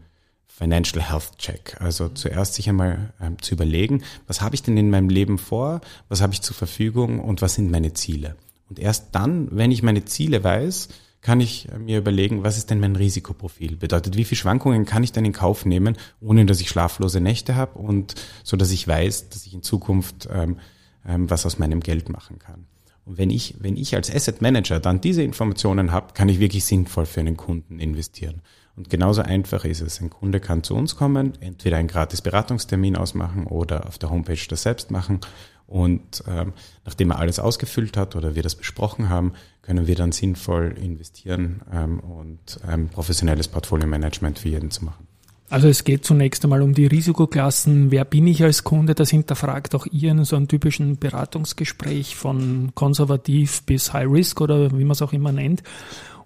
Financial 0.57 1.01
Health 1.01 1.37
Check. 1.37 1.75
Also 1.81 2.07
zuerst 2.07 2.53
sich 2.53 2.69
einmal 2.69 3.13
ähm, 3.19 3.41
zu 3.41 3.55
überlegen, 3.55 4.03
was 4.25 4.41
habe 4.41 4.55
ich 4.55 4.63
denn 4.63 4.77
in 4.77 4.89
meinem 4.89 5.09
Leben 5.09 5.37
vor, 5.37 5.81
was 6.07 6.21
habe 6.21 6.33
ich 6.33 6.41
zur 6.41 6.55
Verfügung 6.55 7.19
und 7.19 7.41
was 7.41 7.55
sind 7.55 7.71
meine 7.71 7.93
Ziele. 7.93 8.37
Und 8.69 8.79
erst 8.79 9.07
dann, 9.11 9.49
wenn 9.51 9.71
ich 9.71 9.83
meine 9.83 10.05
Ziele 10.05 10.43
weiß, 10.43 10.87
kann 11.21 11.41
ich 11.41 11.67
mir 11.77 11.97
überlegen, 11.97 12.43
was 12.43 12.57
ist 12.57 12.69
denn 12.69 12.79
mein 12.79 12.95
Risikoprofil? 12.95 13.75
Bedeutet, 13.75 14.15
wie 14.15 14.23
viele 14.23 14.37
Schwankungen 14.37 14.85
kann 14.85 15.03
ich 15.03 15.11
denn 15.11 15.25
in 15.25 15.33
Kauf 15.33 15.65
nehmen, 15.65 15.97
ohne 16.21 16.45
dass 16.45 16.61
ich 16.61 16.69
schlaflose 16.69 17.19
Nächte 17.19 17.55
habe 17.55 17.77
und 17.77 18.15
so, 18.43 18.55
dass 18.55 18.71
ich 18.71 18.87
weiß, 18.87 19.29
dass 19.29 19.45
ich 19.45 19.53
in 19.53 19.63
Zukunft 19.63 20.29
ähm, 20.31 20.57
ähm, 21.05 21.29
was 21.29 21.45
aus 21.45 21.59
meinem 21.59 21.81
Geld 21.81 22.09
machen 22.09 22.39
kann. 22.39 22.67
Und 23.03 23.17
wenn 23.17 23.29
ich, 23.29 23.55
wenn 23.59 23.75
ich 23.75 23.95
als 23.95 24.13
Asset 24.13 24.41
Manager 24.41 24.79
dann 24.79 25.01
diese 25.01 25.21
Informationen 25.21 25.91
habe, 25.91 26.13
kann 26.13 26.29
ich 26.29 26.39
wirklich 26.39 26.63
sinnvoll 26.63 27.05
für 27.05 27.19
einen 27.19 27.37
Kunden 27.37 27.79
investieren. 27.79 28.41
Und 28.75 28.89
genauso 28.89 29.21
einfach 29.21 29.63
ist 29.63 29.81
es. 29.81 30.01
Ein 30.01 30.09
Kunde 30.09 30.39
kann 30.39 30.63
zu 30.63 30.75
uns 30.75 30.95
kommen, 30.95 31.33
entweder 31.39 31.77
einen 31.77 31.87
gratis 31.87 32.21
Beratungstermin 32.21 32.97
ausmachen 32.97 33.47
oder 33.47 33.87
auf 33.87 33.97
der 33.97 34.09
Homepage 34.09 34.37
das 34.49 34.63
selbst 34.63 34.91
machen. 34.91 35.21
Und 35.67 36.23
ähm, 36.27 36.53
nachdem 36.83 37.11
er 37.11 37.19
alles 37.19 37.39
ausgefüllt 37.39 37.97
hat 37.97 38.15
oder 38.15 38.35
wir 38.35 38.43
das 38.43 38.55
besprochen 38.55 39.09
haben, 39.09 39.33
können 39.61 39.87
wir 39.87 39.95
dann 39.95 40.11
sinnvoll 40.11 40.75
investieren 40.79 41.61
ähm, 41.73 41.99
und 41.99 42.59
ähm, 42.69 42.89
professionelles 42.89 43.47
Portfolio-Management 43.47 44.37
für 44.37 44.49
jeden 44.49 44.69
zu 44.69 44.85
machen. 44.85 45.07
Also 45.49 45.67
es 45.67 45.83
geht 45.83 46.05
zunächst 46.05 46.43
einmal 46.43 46.63
um 46.63 46.73
die 46.73 46.87
Risikoklassen. 46.87 47.91
Wer 47.91 48.03
bin 48.03 48.25
ich 48.25 48.43
als 48.43 48.63
Kunde? 48.63 48.95
Das 48.95 49.11
hinterfragt 49.11 49.75
auch 49.75 49.85
ihr 49.91 50.11
in 50.11 50.23
so 50.23 50.35
einem 50.35 50.47
typischen 50.47 50.97
Beratungsgespräch 50.97 52.15
von 52.15 52.71
konservativ 52.73 53.63
bis 53.63 53.93
High 53.93 54.09
Risk 54.09 54.41
oder 54.41 54.71
wie 54.71 54.83
man 54.83 54.91
es 54.91 55.03
auch 55.03 55.13
immer 55.13 55.31
nennt. 55.31 55.61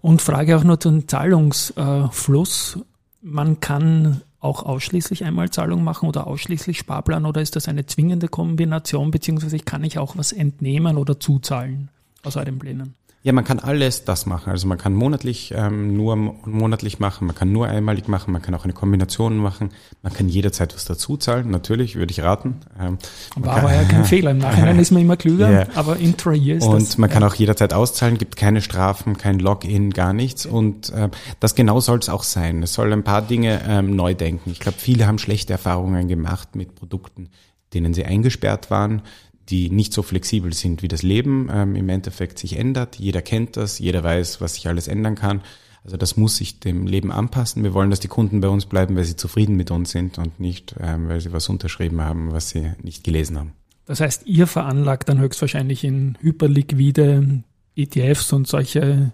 Und 0.02 0.22
frage 0.22 0.58
auch 0.58 0.64
nur 0.64 0.80
zum 0.80 1.08
Zahlungsfluss. 1.08 2.80
Man 3.22 3.60
kann 3.60 4.22
auch 4.40 4.64
ausschließlich 4.64 5.26
Einmalzahlung 5.26 5.84
machen 5.84 6.08
oder 6.08 6.28
ausschließlich 6.28 6.78
Sparplan 6.78 7.26
oder 7.26 7.42
ist 7.42 7.56
das 7.56 7.68
eine 7.68 7.86
zwingende 7.86 8.30
Kombination, 8.30 9.12
beziehungsweise 9.12 9.60
kann 9.60 9.84
ich 9.84 10.00
auch 10.00 10.16
was 10.18 10.32
entnehmen 10.32 10.96
oder 10.98 11.20
zuzahlen 11.20 11.90
aus 12.24 12.38
euren 12.38 12.58
Plänen? 12.58 12.96
Ja, 13.22 13.34
man 13.34 13.44
kann 13.44 13.60
alles 13.60 14.06
das 14.06 14.26
machen. 14.26 14.50
Also 14.50 14.66
man 14.66 14.78
kann 14.78 14.94
monatlich 14.94 15.54
ähm, 15.54 15.98
nur 15.98 16.16
monatlich 16.16 17.00
machen, 17.00 17.28
man 17.28 17.36
kann 17.36 17.52
nur 17.52 17.68
einmalig 17.68 18.08
machen, 18.08 18.32
man 18.32 18.42
kann 18.42 18.56
auch 18.56 18.64
eine 18.64 18.72
Kombination 18.72 19.36
machen, 19.36 19.72
man 20.02 20.14
kann 20.14 20.30
jederzeit 20.30 20.74
was 20.74 20.86
dazu 20.86 21.18
zahlen, 21.18 21.52
natürlich, 21.52 21.98
würde 21.98 22.12
ich 22.12 22.22
raten. 22.22 22.62
Ähm, 22.80 22.98
War 23.36 23.58
aber 23.58 23.74
ja 23.74 23.84
kein 23.84 24.06
Fehler. 24.06 24.32
Im 24.32 24.38
Nachhinein 24.38 24.80
ist 24.80 24.92
man 24.92 25.02
immer 25.02 25.18
klüger, 25.18 25.50
yeah. 25.50 25.68
aber 25.76 25.98
intra-year 25.98 26.58
ist 26.58 26.64
Und 26.64 26.82
das, 26.82 26.98
man 26.98 27.10
ja. 27.10 27.14
kann 27.14 27.24
auch 27.24 27.36
jederzeit 27.36 27.74
auszahlen, 27.74 28.18
gibt 28.18 28.38
keine 28.38 28.62
Strafen, 28.62 29.18
kein 29.18 29.40
Login, 29.40 29.90
gar 29.90 30.14
nichts. 30.14 30.46
Okay. 30.46 30.56
Und 30.56 30.90
äh, 30.94 31.10
das 31.42 31.56
genau 31.56 31.82
soll 31.82 32.00
es 32.00 32.08
auch 32.08 32.24
sein. 32.24 32.64
Es 32.64 32.74
soll 32.74 32.94
ein 32.94 33.04
paar 33.04 33.22
Dinge 33.22 33.60
ähm, 33.68 33.98
neu 33.98 34.14
denken. 34.14 34.50
Ich 34.50 34.62
glaube, 34.62 34.78
viele 34.80 35.08
haben 35.08 35.20
schlechte 35.20 35.52
Erfahrungen 35.52 36.08
gemacht 36.08 36.56
mit 36.56 36.74
Produkten, 36.74 37.28
denen 37.74 37.94
sie 37.94 38.06
eingesperrt 38.06 38.72
waren 38.72 39.02
die 39.50 39.70
nicht 39.70 39.94
so 39.94 40.04
flexibel 40.04 40.54
sind, 40.54 40.82
wie 40.82 40.88
das 40.88 41.04
Leben 41.04 41.50
ähm, 41.52 41.76
im 41.76 41.90
Endeffekt 41.90 42.40
sich 42.40 42.58
ändert. 42.58 42.98
Jeder 42.98 43.22
kennt 43.22 43.58
das, 43.58 43.80
jeder 43.80 44.04
weiß, 44.04 44.42
was 44.42 44.56
sich 44.56 44.68
alles 44.68 44.88
ändern 44.88 45.16
kann. 45.16 45.42
Also 45.84 45.98
das 45.98 46.18
muss 46.18 46.38
sich 46.38 46.60
dem 46.60 46.88
Leben 46.88 47.12
anpassen. 47.12 47.64
Wir 47.64 47.74
wollen, 47.74 47.90
dass 47.90 48.00
die 48.00 48.10
Kunden 48.10 48.42
bei 48.42 48.50
uns 48.50 48.66
bleiben, 48.66 48.96
weil 48.96 49.06
sie 49.06 49.16
zufrieden 49.16 49.56
mit 49.56 49.72
uns 49.72 49.92
sind 49.92 50.18
und 50.18 50.40
nicht, 50.40 50.76
ähm, 50.80 51.08
weil 51.08 51.22
sie 51.22 51.32
was 51.32 51.50
unterschrieben 51.50 52.02
haben, 52.02 52.32
was 52.32 52.50
sie 52.50 52.74
nicht 52.84 53.04
gelesen 53.04 53.40
haben. 53.40 53.54
Das 53.86 54.02
heißt, 54.02 54.28
ihr 54.28 54.46
veranlagt 54.46 55.10
dann 55.10 55.20
höchstwahrscheinlich 55.20 55.84
in 55.84 56.18
hyperliquide 56.22 57.44
ETFs 57.76 58.32
und 58.34 58.48
solche 58.48 59.14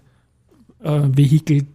äh, 0.82 1.02
Vehikel, 1.16 1.66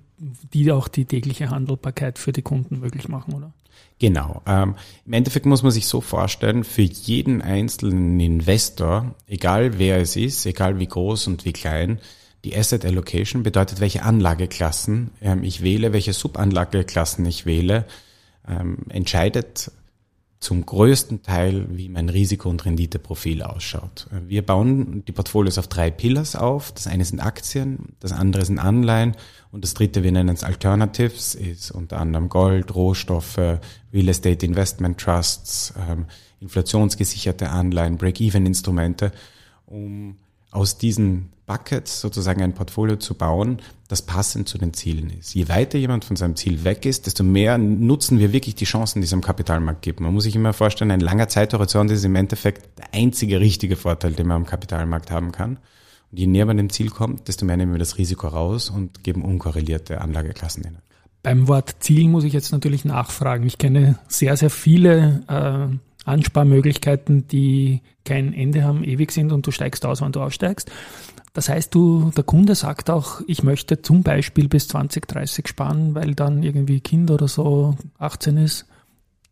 die 0.53 0.71
auch 0.71 0.87
die 0.87 1.05
tägliche 1.05 1.49
Handelbarkeit 1.49 2.19
für 2.19 2.31
die 2.31 2.43
Kunden 2.43 2.79
möglich 2.79 3.07
machen, 3.07 3.33
oder? 3.33 3.53
Genau. 3.99 4.41
Ähm, 4.47 4.75
Im 5.05 5.13
Endeffekt 5.13 5.45
muss 5.45 5.61
man 5.61 5.71
sich 5.71 5.85
so 5.85 6.01
vorstellen, 6.01 6.63
für 6.63 6.81
jeden 6.81 7.41
einzelnen 7.41 8.19
Investor, 8.19 9.13
egal 9.27 9.77
wer 9.77 9.99
es 9.99 10.15
ist, 10.15 10.45
egal 10.47 10.79
wie 10.79 10.87
groß 10.87 11.27
und 11.27 11.45
wie 11.45 11.53
klein, 11.53 11.99
die 12.43 12.57
Asset 12.57 12.83
Allocation 12.83 13.43
bedeutet, 13.43 13.79
welche 13.79 14.03
Anlageklassen 14.03 15.11
ähm, 15.21 15.43
ich 15.43 15.61
wähle, 15.61 15.93
welche 15.93 16.13
Subanlageklassen 16.13 17.25
ich 17.27 17.45
wähle, 17.45 17.85
ähm, 18.47 18.77
entscheidet 18.89 19.71
zum 20.39 20.65
größten 20.65 21.21
Teil, 21.21 21.67
wie 21.69 21.87
mein 21.87 22.09
Risiko- 22.09 22.49
und 22.49 22.65
Renditeprofil 22.65 23.43
ausschaut. 23.43 24.07
Wir 24.27 24.43
bauen 24.43 25.05
die 25.05 25.11
Portfolios 25.11 25.59
auf 25.59 25.67
drei 25.67 25.91
Pillars 25.91 26.35
auf. 26.35 26.71
Das 26.71 26.87
eine 26.87 27.05
sind 27.05 27.19
Aktien, 27.19 27.89
das 27.99 28.11
andere 28.11 28.43
sind 28.43 28.57
Anleihen 28.57 29.15
und 29.51 29.63
das 29.63 29.73
dritte, 29.73 30.03
wir 30.03 30.11
nennen 30.11 30.29
es 30.35 30.43
Alternatives, 30.43 31.35
ist 31.35 31.71
unter 31.71 31.99
anderem 31.99 32.29
Gold, 32.29 32.73
Rohstoffe, 32.73 33.37
Real 33.37 34.07
Estate 34.07 34.45
Investment 34.45 34.99
Trusts, 34.99 35.73
ähm, 35.89 36.05
inflationsgesicherte 36.39 37.49
Anleihen, 37.49 37.97
Break-Even-Instrumente, 37.97 39.11
um 39.65 40.15
aus 40.51 40.77
diesen 40.77 41.29
Buckets 41.45 42.01
sozusagen 42.01 42.41
ein 42.41 42.53
Portfolio 42.53 42.95
zu 42.95 43.13
bauen, 43.13 43.61
das 43.87 44.01
passend 44.01 44.47
zu 44.47 44.57
den 44.57 44.73
Zielen 44.73 45.09
ist. 45.09 45.33
Je 45.33 45.49
weiter 45.49 45.77
jemand 45.77 46.05
von 46.05 46.15
seinem 46.15 46.35
Ziel 46.35 46.63
weg 46.63 46.85
ist, 46.85 47.05
desto 47.05 47.23
mehr 47.23 47.57
nutzen 47.57 48.19
wir 48.19 48.31
wirklich 48.31 48.55
die 48.55 48.65
Chancen, 48.65 49.01
die 49.01 49.05
es 49.05 49.13
am 49.13 49.21
Kapitalmarkt 49.21 49.81
gibt. 49.81 49.99
Man 49.99 50.13
muss 50.13 50.23
sich 50.23 50.35
immer 50.35 50.53
vorstellen, 50.53 50.91
ein 50.91 51.01
langer 51.01 51.27
Zeithorizont 51.27 51.91
ist 51.91 52.05
im 52.05 52.15
Endeffekt 52.15 52.79
der 52.79 52.93
einzige 52.93 53.39
richtige 53.41 53.75
Vorteil, 53.75 54.13
den 54.13 54.27
man 54.27 54.37
am 54.37 54.45
Kapitalmarkt 54.45 55.11
haben 55.11 55.31
kann. 55.33 55.57
Und 56.11 56.19
je 56.19 56.27
näher 56.27 56.45
man 56.45 56.57
dem 56.57 56.69
Ziel 56.69 56.89
kommt, 56.89 57.27
desto 57.27 57.45
mehr 57.45 57.57
nehmen 57.57 57.71
wir 57.71 57.79
das 57.79 57.97
Risiko 57.97 58.27
raus 58.27 58.69
und 58.69 59.03
geben 59.03 59.23
unkorrelierte 59.23 60.01
Anlageklassen 60.01 60.63
hin. 60.63 60.77
Beim 61.23 61.47
Wort 61.47 61.75
Ziel 61.79 62.07
muss 62.07 62.23
ich 62.23 62.33
jetzt 62.33 62.51
natürlich 62.51 62.83
nachfragen. 62.83 63.45
Ich 63.45 63.57
kenne 63.57 63.99
sehr, 64.07 64.35
sehr 64.37 64.49
viele 64.49 65.23
äh, 65.27 66.09
Ansparmöglichkeiten, 66.09 67.27
die 67.27 67.81
kein 68.05 68.33
Ende 68.33 68.63
haben, 68.63 68.83
ewig 68.83 69.11
sind 69.11 69.31
und 69.31 69.45
du 69.45 69.51
steigst 69.51 69.85
aus, 69.85 70.01
wenn 70.01 70.11
du 70.11 70.21
aussteigst. 70.21 70.71
Das 71.33 71.47
heißt, 71.47 71.73
du, 71.73 72.11
der 72.15 72.23
Kunde 72.23 72.55
sagt 72.55 72.89
auch, 72.89 73.21
ich 73.27 73.43
möchte 73.43 73.81
zum 73.81 74.03
Beispiel 74.03 74.49
bis 74.49 74.67
2030 74.67 75.47
sparen, 75.47 75.95
weil 75.95 76.13
dann 76.13 76.43
irgendwie 76.43 76.81
Kind 76.81 77.09
oder 77.09 77.27
so 77.27 77.77
18 77.99 78.37
ist. 78.37 78.65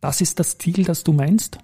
Das 0.00 0.22
ist 0.22 0.38
das 0.38 0.56
Ziel, 0.56 0.84
das 0.84 1.04
du 1.04 1.12
meinst? 1.12 1.58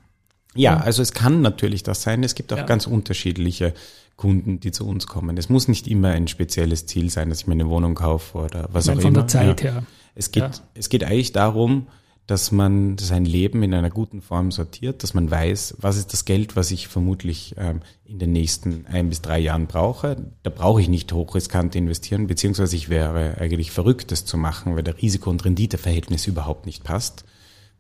Ja, 0.55 0.79
also 0.79 1.03
es 1.03 1.13
kann 1.13 1.41
natürlich 1.41 1.83
das 1.85 2.03
sein. 2.03 2.23
Es 2.23 2.35
gibt 2.35 2.53
auch 2.53 2.59
ja. 2.59 2.65
ganz 2.65 2.87
unterschiedliche 2.87 3.73
Kunden, 4.17 4.61
die 4.61 4.73
zu 4.73 4.87
uns 4.87 5.07
kommen. 5.07 5.37
Es 5.37 5.49
muss 5.49 5.69
nicht 5.69 5.87
immer 5.87 6.11
ein 6.11 6.27
spezielles 6.27 6.87
Ziel 6.87 7.11
sein, 7.11 7.29
dass 7.29 7.41
ich 7.41 7.47
mir 7.47 7.53
eine 7.53 7.69
Wohnung 7.69 7.95
kaufe 7.95 8.39
oder 8.39 8.69
was 8.73 8.87
meine, 8.87 8.99
auch 8.99 9.03
von 9.03 9.15
immer. 9.15 9.21
Von 9.21 9.29
der 9.29 9.29
Zeit 9.29 9.63
ja. 9.63 9.73
her. 9.73 9.87
Es 10.15 10.31
geht, 10.33 10.43
ja. 10.43 10.51
es 10.75 10.89
geht 10.89 11.05
eigentlich 11.05 11.33
darum, 11.33 11.89
dass 12.27 12.51
man 12.51 12.99
sein 12.99 13.25
Leben 13.25 13.63
in 13.63 13.73
einer 13.73 13.91
guten 13.91 14.21
Form 14.21 14.51
sortiert, 14.51 15.03
dass 15.03 15.15
man 15.15 15.31
weiß, 15.31 15.77
was 15.79 15.97
ist 15.97 16.13
das 16.13 16.25
Geld, 16.25 16.57
was 16.57 16.73
ich 16.73 16.89
vermutlich 16.89 17.55
ähm, 17.57 17.83
in 18.05 18.19
den 18.19 18.33
nächsten 18.33 18.85
ein 18.87 19.09
bis 19.09 19.23
drei 19.23 19.39
Jahren 19.39 19.67
brauche. 19.67 20.17
Da 20.43 20.51
brauche 20.51 20.81
ich 20.81 20.89
nicht 20.89 21.13
hochriskant 21.13 21.77
investieren, 21.77 22.27
beziehungsweise 22.27 22.75
ich 22.75 22.89
wäre 22.89 23.37
eigentlich 23.39 23.71
verrückt, 23.71 24.11
das 24.11 24.25
zu 24.25 24.37
machen, 24.37 24.75
weil 24.75 24.83
der 24.83 25.01
Risiko- 25.01 25.31
und 25.31 25.45
Renditeverhältnis 25.45 26.27
überhaupt 26.27 26.67
nicht 26.67 26.83
passt. 26.83 27.25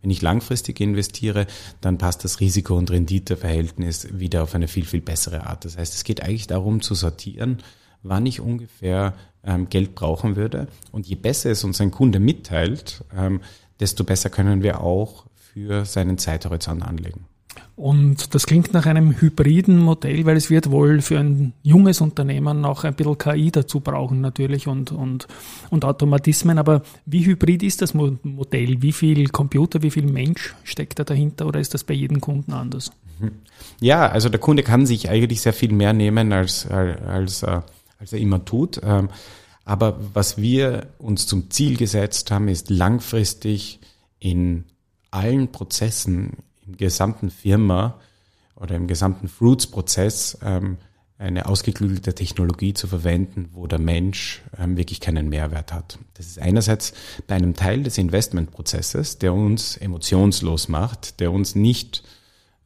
Wenn 0.02 0.10
ich 0.10 0.22
langfristig 0.22 0.80
investiere, 0.80 1.46
dann 1.80 1.98
passt 1.98 2.24
das 2.24 2.40
Risiko- 2.40 2.76
und 2.76 2.90
Renditeverhältnis 2.90 4.08
wieder 4.18 4.42
auf 4.42 4.54
eine 4.54 4.68
viel, 4.68 4.84
viel 4.84 5.00
bessere 5.00 5.46
Art. 5.46 5.64
Das 5.64 5.76
heißt, 5.76 5.94
es 5.94 6.04
geht 6.04 6.22
eigentlich 6.22 6.46
darum 6.46 6.80
zu 6.80 6.94
sortieren, 6.94 7.58
wann 8.02 8.26
ich 8.26 8.40
ungefähr 8.40 9.14
ähm, 9.42 9.68
Geld 9.68 9.94
brauchen 9.94 10.36
würde. 10.36 10.68
Und 10.92 11.06
je 11.06 11.16
besser 11.16 11.50
es 11.50 11.64
uns 11.64 11.80
ein 11.80 11.90
Kunde 11.90 12.20
mitteilt, 12.20 13.04
ähm, 13.16 13.40
desto 13.80 14.04
besser 14.04 14.30
können 14.30 14.62
wir 14.62 14.80
auch 14.80 15.26
für 15.34 15.84
seinen 15.84 16.18
Zeithorizont 16.18 16.82
anlegen. 16.82 17.26
Und 17.76 18.34
das 18.34 18.46
klingt 18.46 18.72
nach 18.72 18.86
einem 18.86 19.20
hybriden 19.20 19.78
Modell, 19.78 20.24
weil 20.24 20.38
es 20.38 20.48
wird 20.48 20.70
wohl 20.70 21.02
für 21.02 21.18
ein 21.18 21.52
junges 21.62 22.00
Unternehmen 22.00 22.62
noch 22.62 22.84
ein 22.84 22.94
bisschen 22.94 23.18
KI 23.18 23.50
dazu 23.50 23.80
brauchen 23.80 24.22
natürlich 24.22 24.66
und, 24.66 24.92
und, 24.92 25.28
und 25.68 25.84
Automatismen. 25.84 26.56
Aber 26.56 26.80
wie 27.04 27.26
hybrid 27.26 27.62
ist 27.62 27.82
das 27.82 27.92
Modell? 27.92 28.80
Wie 28.80 28.92
viel 28.92 29.28
Computer, 29.28 29.82
wie 29.82 29.90
viel 29.90 30.06
Mensch 30.06 30.54
steckt 30.64 30.98
da 30.98 31.04
dahinter 31.04 31.46
oder 31.46 31.60
ist 31.60 31.74
das 31.74 31.84
bei 31.84 31.92
jedem 31.92 32.22
Kunden 32.22 32.54
anders? 32.54 32.90
Ja, 33.80 34.08
also 34.08 34.30
der 34.30 34.40
Kunde 34.40 34.62
kann 34.62 34.86
sich 34.86 35.10
eigentlich 35.10 35.42
sehr 35.42 35.52
viel 35.52 35.72
mehr 35.72 35.92
nehmen, 35.92 36.32
als, 36.32 36.66
als, 36.66 37.02
als, 37.02 37.44
als 37.44 38.12
er 38.12 38.18
immer 38.18 38.42
tut. 38.42 38.80
Ähm, 38.82 39.10
aber 39.66 39.98
was 40.14 40.38
wir 40.38 40.86
uns 40.98 41.26
zum 41.26 41.50
Ziel 41.50 41.76
gesetzt 41.76 42.30
haben, 42.30 42.48
ist 42.48 42.70
langfristig 42.70 43.80
in 44.18 44.64
allen 45.10 45.52
Prozessen 45.52 46.38
im 46.66 46.76
gesamten 46.76 47.30
Firma 47.30 48.00
oder 48.54 48.74
im 48.74 48.86
gesamten 48.86 49.28
Fruits-Prozess 49.28 50.38
ähm, 50.42 50.78
eine 51.18 51.46
ausgeklügelte 51.46 52.14
Technologie 52.14 52.74
zu 52.74 52.86
verwenden, 52.86 53.48
wo 53.52 53.66
der 53.66 53.78
Mensch 53.78 54.42
ähm, 54.58 54.76
wirklich 54.76 55.00
keinen 55.00 55.28
Mehrwert 55.28 55.72
hat. 55.72 55.98
Das 56.14 56.26
ist 56.26 56.38
einerseits 56.38 56.92
bei 57.26 57.34
einem 57.34 57.54
Teil 57.54 57.82
des 57.82 57.96
Investmentprozesses, 57.96 59.18
der 59.18 59.32
uns 59.32 59.76
emotionslos 59.78 60.68
macht, 60.68 61.20
der 61.20 61.32
uns 61.32 61.54
nicht 61.54 62.02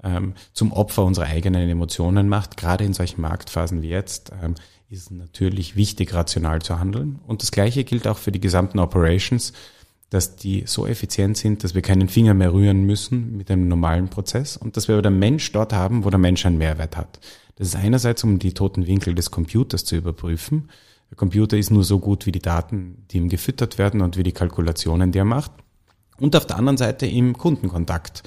ähm, 0.02 0.34
zum 0.52 0.72
Opfer 0.72 1.04
unserer 1.04 1.26
eigenen 1.26 1.68
Emotionen 1.68 2.28
macht, 2.28 2.56
gerade 2.56 2.84
in 2.84 2.92
solchen 2.92 3.20
Marktphasen 3.20 3.82
wie 3.82 3.88
jetzt, 3.88 4.32
ähm, 4.42 4.54
ist 4.88 5.12
natürlich 5.12 5.76
wichtig, 5.76 6.12
rational 6.14 6.62
zu 6.62 6.80
handeln. 6.80 7.20
Und 7.26 7.42
das 7.42 7.52
Gleiche 7.52 7.84
gilt 7.84 8.08
auch 8.08 8.18
für 8.18 8.32
die 8.32 8.40
gesamten 8.40 8.80
Operations, 8.80 9.52
dass 10.10 10.36
die 10.36 10.64
so 10.66 10.86
effizient 10.86 11.36
sind, 11.36 11.62
dass 11.64 11.74
wir 11.74 11.82
keinen 11.82 12.08
Finger 12.08 12.34
mehr 12.34 12.52
rühren 12.52 12.84
müssen 12.84 13.36
mit 13.36 13.50
einem 13.50 13.68
normalen 13.68 14.08
Prozess 14.08 14.56
und 14.56 14.76
dass 14.76 14.88
wir 14.88 14.96
aber 14.96 15.02
den 15.02 15.18
Mensch 15.18 15.50
dort 15.52 15.72
haben, 15.72 16.04
wo 16.04 16.10
der 16.10 16.18
Mensch 16.18 16.44
einen 16.44 16.58
Mehrwert 16.58 16.96
hat. 16.96 17.20
Das 17.56 17.68
ist 17.68 17.76
einerseits, 17.76 18.24
um 18.24 18.38
die 18.38 18.52
toten 18.52 18.86
Winkel 18.86 19.14
des 19.14 19.30
Computers 19.30 19.84
zu 19.84 19.96
überprüfen. 19.96 20.68
Der 21.10 21.16
Computer 21.16 21.56
ist 21.56 21.70
nur 21.70 21.84
so 21.84 22.00
gut 22.00 22.26
wie 22.26 22.32
die 22.32 22.42
Daten, 22.42 23.04
die 23.10 23.18
ihm 23.18 23.28
gefüttert 23.28 23.78
werden 23.78 24.00
und 24.00 24.16
wie 24.16 24.22
die 24.22 24.32
Kalkulationen, 24.32 25.12
die 25.12 25.18
er 25.18 25.24
macht. 25.24 25.52
Und 26.18 26.36
auf 26.36 26.46
der 26.46 26.56
anderen 26.56 26.76
Seite 26.76 27.06
im 27.06 27.38
Kundenkontakt. 27.38 28.22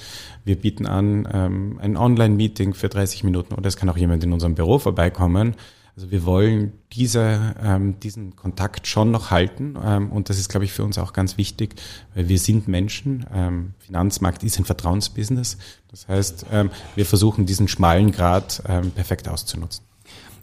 Wir 0.45 0.55
bieten 0.55 0.87
an 0.87 1.27
ähm, 1.31 1.79
ein 1.81 1.97
Online-Meeting 1.97 2.73
für 2.73 2.89
30 2.89 3.23
Minuten 3.23 3.53
oder 3.53 3.67
es 3.67 3.77
kann 3.77 3.89
auch 3.89 3.97
jemand 3.97 4.23
in 4.23 4.33
unserem 4.33 4.55
Büro 4.55 4.79
vorbeikommen 4.79 5.55
also 5.95 6.09
wir 6.09 6.25
wollen 6.25 6.73
diese, 6.91 7.55
ähm, 7.61 7.99
diesen 7.99 8.35
Kontakt 8.35 8.87
schon 8.87 9.11
noch 9.11 9.29
halten 9.29 9.75
ähm, 9.83 10.11
und 10.11 10.29
das 10.29 10.39
ist, 10.39 10.49
glaube 10.49 10.65
ich, 10.65 10.73
für 10.73 10.83
uns 10.83 10.97
auch 10.97 11.13
ganz 11.13 11.37
wichtig, 11.37 11.75
weil 12.15 12.29
wir 12.29 12.39
sind 12.39 12.67
Menschen. 12.67 13.25
Ähm, 13.31 13.73
Finanzmarkt 13.79 14.43
ist 14.43 14.57
ein 14.57 14.65
Vertrauensbusiness. 14.65 15.57
Das 15.91 16.07
heißt, 16.07 16.47
ähm, 16.51 16.71
wir 16.95 17.05
versuchen 17.05 17.45
diesen 17.45 17.67
schmalen 17.67 18.11
Grad 18.11 18.63
ähm, 18.67 18.91
perfekt 18.91 19.29
auszunutzen 19.29 19.83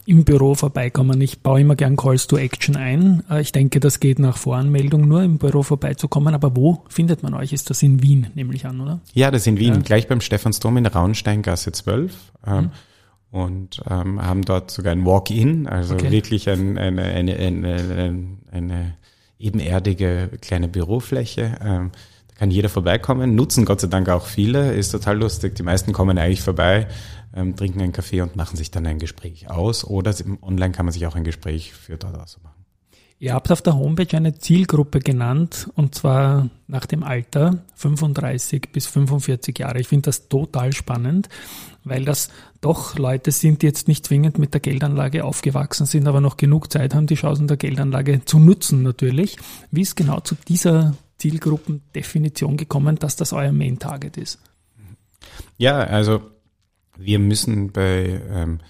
im 0.06 0.24
Büro 0.24 0.56
vorbeikommen. 0.56 1.20
Ich 1.20 1.40
baue 1.40 1.60
immer 1.60 1.76
gern 1.76 1.94
Calls 1.94 2.26
to 2.26 2.36
Action 2.36 2.74
ein. 2.74 3.22
Äh, 3.30 3.42
ich 3.42 3.52
denke, 3.52 3.78
das 3.78 4.00
geht 4.00 4.18
nach 4.18 4.38
Voranmeldung 4.38 5.06
nur, 5.06 5.22
im 5.22 5.38
Büro 5.38 5.62
vorbeizukommen. 5.62 6.34
Aber 6.34 6.56
wo 6.56 6.82
findet 6.88 7.22
man 7.22 7.34
euch? 7.34 7.52
Ist 7.52 7.70
das 7.70 7.82
in 7.82 8.02
Wien, 8.02 8.26
nämlich 8.34 8.66
an, 8.66 8.80
oder? 8.80 9.00
Ja, 9.14 9.30
das 9.30 9.42
ist 9.42 9.46
in 9.46 9.58
Wien, 9.58 9.74
ja. 9.74 9.80
gleich 9.80 10.08
beim 10.08 10.20
Stephansdom 10.20 10.76
in 10.78 10.84
der 10.84 10.94
Raunsteingasse 10.94 11.70
12. 11.70 12.32
Mhm 12.44 12.70
und 13.30 13.80
ähm, 13.88 14.20
haben 14.20 14.42
dort 14.44 14.70
sogar 14.70 14.92
ein 14.92 15.04
Walk-in, 15.04 15.66
also 15.66 15.94
okay. 15.94 16.10
wirklich 16.10 16.48
ein, 16.48 16.78
eine, 16.78 17.02
eine, 17.02 17.36
eine, 17.36 18.38
eine 18.50 18.94
ebenerdige 19.38 20.30
kleine 20.40 20.68
Bürofläche. 20.68 21.58
Ähm, 21.62 21.92
da 22.28 22.34
kann 22.36 22.50
jeder 22.50 22.68
vorbeikommen, 22.68 23.34
nutzen 23.34 23.64
Gott 23.64 23.80
sei 23.80 23.88
Dank 23.88 24.08
auch 24.08 24.26
viele, 24.26 24.72
ist 24.72 24.90
total 24.90 25.18
lustig. 25.18 25.54
Die 25.54 25.62
meisten 25.62 25.92
kommen 25.92 26.18
eigentlich 26.18 26.42
vorbei, 26.42 26.88
ähm, 27.34 27.54
trinken 27.54 27.80
einen 27.80 27.92
Kaffee 27.92 28.20
und 28.20 28.36
machen 28.36 28.56
sich 28.56 28.70
dann 28.70 28.86
ein 28.86 28.98
Gespräch 28.98 29.48
aus. 29.48 29.84
Oder 29.84 30.14
online 30.42 30.72
kann 30.72 30.86
man 30.86 30.92
sich 30.92 31.06
auch 31.06 31.14
ein 31.14 31.24
Gespräch 31.24 31.72
für 31.72 31.96
dort 31.96 32.16
ausmachen. 32.18 32.59
Ihr 33.22 33.34
habt 33.34 33.52
auf 33.52 33.60
der 33.60 33.76
Homepage 33.76 34.16
eine 34.16 34.38
Zielgruppe 34.38 34.98
genannt 34.98 35.68
und 35.74 35.94
zwar 35.94 36.48
nach 36.68 36.86
dem 36.86 37.02
Alter 37.02 37.62
35 37.74 38.72
bis 38.72 38.86
45 38.86 39.58
Jahre. 39.58 39.78
Ich 39.78 39.88
finde 39.88 40.06
das 40.06 40.28
total 40.28 40.72
spannend, 40.72 41.28
weil 41.84 42.06
das 42.06 42.30
doch 42.62 42.96
Leute 42.96 43.30
sind, 43.30 43.60
die 43.60 43.66
jetzt 43.66 43.88
nicht 43.88 44.06
zwingend 44.06 44.38
mit 44.38 44.54
der 44.54 44.62
Geldanlage 44.62 45.22
aufgewachsen 45.22 45.84
sind, 45.84 46.08
aber 46.08 46.22
noch 46.22 46.38
genug 46.38 46.72
Zeit 46.72 46.94
haben, 46.94 47.06
die 47.06 47.14
Chancen 47.14 47.46
der 47.46 47.58
Geldanlage 47.58 48.24
zu 48.24 48.38
nutzen 48.38 48.82
natürlich. 48.82 49.36
Wie 49.70 49.82
ist 49.82 49.96
genau 49.96 50.20
zu 50.20 50.34
dieser 50.48 50.96
Zielgruppendefinition 51.18 52.56
gekommen, 52.56 52.96
dass 52.96 53.16
das 53.16 53.34
euer 53.34 53.52
Main 53.52 53.78
Target 53.78 54.16
ist? 54.16 54.38
Ja, 55.58 55.80
also 55.80 56.22
wir 56.96 57.18
müssen 57.18 57.70
bei 57.70 58.22
ähm, 58.30 58.60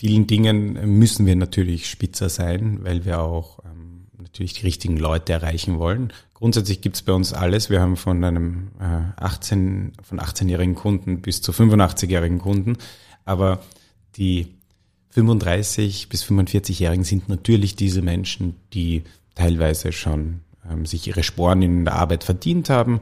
vielen 0.00 0.26
Dingen 0.26 0.98
müssen 0.98 1.26
wir 1.26 1.36
natürlich 1.36 1.90
spitzer 1.90 2.30
sein, 2.30 2.78
weil 2.84 3.04
wir 3.04 3.20
auch 3.20 3.58
ähm, 3.66 4.06
natürlich 4.16 4.54
die 4.54 4.62
richtigen 4.62 4.96
Leute 4.96 5.34
erreichen 5.34 5.78
wollen. 5.78 6.10
Grundsätzlich 6.32 6.80
gibt's 6.80 7.02
bei 7.02 7.12
uns 7.12 7.34
alles. 7.34 7.68
Wir 7.68 7.82
haben 7.82 7.98
von 7.98 8.24
einem 8.24 8.68
äh, 8.80 9.22
18, 9.22 9.92
von 10.02 10.18
18-jährigen 10.18 10.74
Kunden 10.74 11.20
bis 11.20 11.42
zu 11.42 11.52
85-jährigen 11.52 12.38
Kunden. 12.38 12.78
Aber 13.26 13.60
die 14.16 14.54
35 15.10 16.08
bis 16.08 16.24
45-Jährigen 16.24 17.04
sind 17.04 17.28
natürlich 17.28 17.76
diese 17.76 18.00
Menschen, 18.00 18.56
die 18.72 19.02
teilweise 19.34 19.92
schon 19.92 20.40
ähm, 20.66 20.86
sich 20.86 21.08
ihre 21.08 21.24
Sporen 21.24 21.60
in 21.60 21.84
der 21.84 21.96
Arbeit 21.96 22.24
verdient 22.24 22.70
haben, 22.70 23.00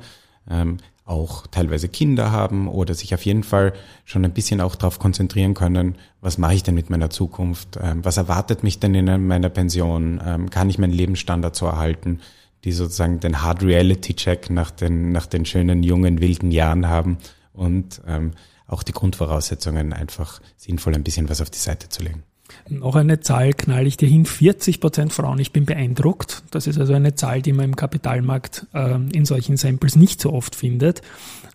ähm, 0.51 0.79
auch 1.09 1.47
teilweise 1.47 1.89
Kinder 1.89 2.31
haben 2.33 2.69
oder 2.69 2.95
sich 2.95 3.15
auf 3.15 3.25
jeden 3.25 3.43
Fall 3.43 3.73
schon 4.05 4.25
ein 4.25 4.33
bisschen 4.33 4.61
auch 4.61 4.75
darauf 4.75 4.99
konzentrieren 4.99 5.55
können, 5.55 5.97
was 6.21 6.37
mache 6.37 6.55
ich 6.55 6.63
denn 6.63 6.75
mit 6.75 6.91
meiner 6.91 7.11
Zukunft, 7.11 7.79
ähm, 7.83 8.05
was 8.05 8.19
erwartet 8.19 8.63
mich 8.63 8.79
denn 8.79 8.95
in 8.95 9.27
meiner 9.27 9.49
Pension, 9.49 10.21
ähm, 10.25 10.51
kann 10.51 10.69
ich 10.69 10.79
meinen 10.79 10.93
Lebensstandard 10.93 11.57
so 11.57 11.67
erhalten, 11.67 12.21
die 12.65 12.73
sozusagen 12.73 13.21
den 13.21 13.43
Hard 13.43 13.63
Reality 13.63 14.15
Check 14.15 14.51
nach 14.51 14.71
den, 14.71 15.13
nach 15.13 15.27
den 15.27 15.47
schönen, 15.47 15.83
jungen, 15.83 16.21
wilden 16.21 16.51
Jahren 16.51 16.89
haben 16.89 17.19
und 17.53 18.03
ähm, 18.07 18.33
auch 18.67 18.83
die 18.83 18.93
Grundvoraussetzungen 18.93 19.95
einfach 19.95 20.41
sinnvoll 20.57 20.95
ein 20.95 21.05
bisschen 21.05 21.29
was 21.31 21.41
auf 21.41 21.49
die 21.49 21.59
Seite 21.59 21.89
zu 21.89 22.03
legen. 22.03 22.23
Noch 22.69 22.97
eine 22.97 23.21
Zahl 23.21 23.53
knall 23.53 23.87
ich 23.87 23.97
dir 23.97 24.09
hin, 24.09 24.25
40 24.25 24.81
Prozent 24.81 25.13
Frauen. 25.13 25.39
Ich 25.39 25.53
bin 25.53 25.65
beeindruckt. 25.65 26.43
Das 26.51 26.67
ist 26.67 26.79
also 26.79 26.93
eine 26.93 27.15
Zahl, 27.15 27.43
die 27.43 27.53
man 27.53 27.67
im 27.67 27.77
Kapitalmarkt 27.77 28.67
äh, 28.75 28.95
in 29.13 29.25
solchen 29.25 29.57
Samples 29.57 29.97
nicht 29.97 30.21
so 30.21 30.33
oft 30.33 30.55
findet. 30.55 31.03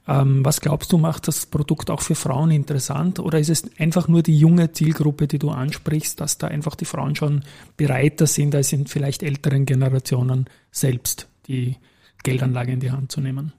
Ähm, 0.07 0.43
was 0.43 0.59
glaubst 0.59 0.91
du, 0.91 0.97
macht 0.97 1.27
das 1.27 1.45
Produkt 1.45 1.89
auch 1.89 2.01
für 2.01 2.15
Frauen 2.15 2.51
interessant? 2.51 3.19
Oder 3.19 3.39
ist 3.39 3.49
es 3.49 3.63
einfach 3.79 4.07
nur 4.07 4.21
die 4.21 4.37
junge 4.37 4.71
Zielgruppe, 4.71 5.27
die 5.27 5.39
du 5.39 5.49
ansprichst, 5.49 6.19
dass 6.19 6.37
da 6.37 6.47
einfach 6.47 6.75
die 6.75 6.85
Frauen 6.85 7.15
schon 7.15 7.43
bereiter 7.77 8.27
sind, 8.27 8.53
als 8.53 8.73
in 8.73 8.87
vielleicht 8.87 9.23
älteren 9.23 9.65
Generationen 9.65 10.49
selbst 10.71 11.27
die 11.47 11.77
Geldanlage 12.23 12.73
in 12.73 12.79
die 12.79 12.91
Hand 12.91 13.11
zu 13.11 13.21
nehmen? 13.21 13.53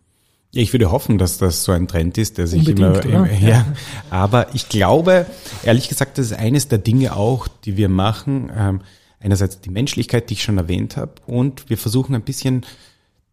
Ja, 0.54 0.62
ich 0.62 0.72
würde 0.72 0.92
hoffen, 0.92 1.18
dass 1.18 1.38
das 1.38 1.64
so 1.64 1.72
ein 1.72 1.88
Trend 1.88 2.16
ist, 2.16 2.38
der 2.38 2.46
sich 2.46 2.60
Unbedingt, 2.60 3.04
immer, 3.04 3.26
immer 3.28 3.32
ja. 3.40 3.66
Aber 4.08 4.54
ich 4.54 4.68
glaube, 4.68 5.26
ehrlich 5.64 5.88
gesagt, 5.88 6.16
das 6.18 6.26
ist 6.26 6.32
eines 6.32 6.68
der 6.68 6.78
Dinge 6.78 7.16
auch, 7.16 7.48
die 7.64 7.76
wir 7.76 7.88
machen. 7.88 8.52
Ähm, 8.56 8.80
einerseits 9.18 9.60
die 9.60 9.70
Menschlichkeit, 9.70 10.30
die 10.30 10.34
ich 10.34 10.42
schon 10.42 10.58
erwähnt 10.58 10.96
habe, 10.96 11.12
und 11.26 11.68
wir 11.68 11.78
versuchen 11.78 12.14
ein 12.14 12.22
bisschen 12.22 12.64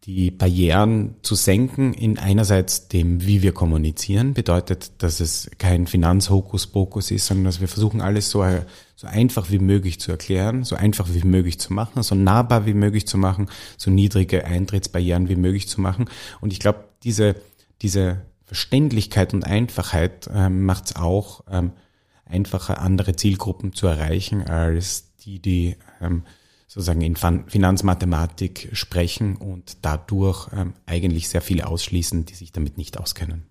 die 0.04 0.32
Barrieren 0.32 1.14
zu 1.22 1.36
senken 1.36 1.94
in 1.94 2.18
einerseits 2.18 2.88
dem, 2.88 3.24
wie 3.24 3.42
wir 3.42 3.52
kommunizieren, 3.52 4.34
bedeutet, 4.34 4.90
dass 4.98 5.20
es 5.20 5.48
kein 5.58 5.86
Finanzhokuspokus 5.86 7.12
ist, 7.12 7.26
sondern 7.26 7.44
dass 7.44 7.60
wir 7.60 7.68
versuchen, 7.68 8.00
alles 8.00 8.28
so, 8.28 8.44
so 8.96 9.06
einfach 9.06 9.50
wie 9.50 9.60
möglich 9.60 10.00
zu 10.00 10.10
erklären, 10.10 10.64
so 10.64 10.74
einfach 10.74 11.08
wie 11.12 11.22
möglich 11.22 11.60
zu 11.60 11.72
machen, 11.72 12.02
so 12.02 12.16
nahbar 12.16 12.66
wie 12.66 12.74
möglich 12.74 13.06
zu 13.06 13.16
machen, 13.16 13.48
so 13.78 13.92
niedrige 13.92 14.44
Eintrittsbarrieren 14.44 15.28
wie 15.28 15.36
möglich 15.36 15.68
zu 15.68 15.80
machen. 15.80 16.06
Und 16.40 16.52
ich 16.52 16.58
glaube, 16.58 16.84
diese, 17.04 17.36
diese 17.80 18.22
Verständlichkeit 18.44 19.34
und 19.34 19.44
Einfachheit 19.44 20.28
ähm, 20.34 20.64
macht 20.64 20.86
es 20.86 20.96
auch 20.96 21.44
ähm, 21.48 21.72
einfacher, 22.24 22.80
andere 22.80 23.14
Zielgruppen 23.14 23.72
zu 23.72 23.86
erreichen, 23.86 24.42
als 24.42 25.14
die, 25.24 25.38
die 25.38 25.76
ähm, 26.00 26.24
sozusagen 26.72 27.02
in 27.02 27.16
Finanzmathematik 27.16 28.70
sprechen 28.72 29.36
und 29.36 29.76
dadurch 29.82 30.48
ähm, 30.56 30.72
eigentlich 30.86 31.28
sehr 31.28 31.42
viele 31.42 31.66
ausschließen, 31.66 32.24
die 32.24 32.34
sich 32.34 32.50
damit 32.50 32.78
nicht 32.78 32.98
auskennen. 32.98 33.42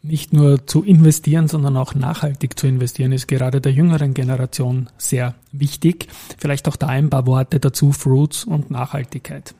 Nicht 0.00 0.32
nur 0.32 0.64
zu 0.64 0.84
investieren, 0.84 1.48
sondern 1.48 1.76
auch 1.76 1.96
nachhaltig 1.96 2.56
zu 2.56 2.68
investieren 2.68 3.10
ist 3.10 3.26
gerade 3.26 3.60
der 3.60 3.72
jüngeren 3.72 4.14
Generation 4.14 4.90
sehr 4.96 5.34
wichtig. 5.50 6.06
Vielleicht 6.38 6.68
auch 6.68 6.76
da 6.76 6.86
ein 6.86 7.10
paar 7.10 7.26
Worte 7.26 7.58
dazu, 7.58 7.90
Fruits 7.90 8.44
und 8.44 8.70
Nachhaltigkeit. 8.70 9.56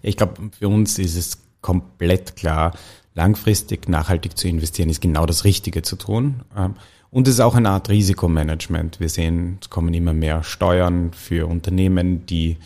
Ich 0.00 0.16
glaube, 0.16 0.50
für 0.58 0.68
uns 0.68 0.98
ist 0.98 1.16
es 1.16 1.42
komplett 1.60 2.36
klar, 2.36 2.72
langfristig 3.14 3.86
nachhaltig 3.86 4.38
zu 4.38 4.48
investieren 4.48 4.88
ist 4.88 5.02
genau 5.02 5.26
das 5.26 5.44
Richtige 5.44 5.82
zu 5.82 5.96
tun. 5.96 6.42
Ähm, 6.56 6.76
und 7.10 7.26
es 7.26 7.34
ist 7.34 7.40
auch 7.40 7.54
eine 7.54 7.70
Art 7.70 7.88
Risikomanagement. 7.88 9.00
Wir 9.00 9.08
sehen, 9.08 9.58
es 9.60 9.70
kommen 9.70 9.92
immer 9.94 10.12
mehr 10.12 10.42
Steuern 10.44 11.12
für 11.12 11.48
Unternehmen, 11.48 12.24
die 12.26 12.56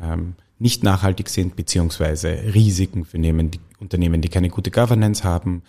ähm, 0.00 0.34
nicht 0.58 0.82
nachhaltig 0.82 1.28
sind, 1.28 1.54
beziehungsweise 1.54 2.30
Risiken 2.54 3.04
für 3.04 3.18
Nehmen, 3.18 3.50
die, 3.50 3.60
Unternehmen, 3.78 4.22
die 4.22 4.28
keine 4.28 4.48
gute 4.48 4.70
Governance 4.70 5.22
haben, 5.22 5.62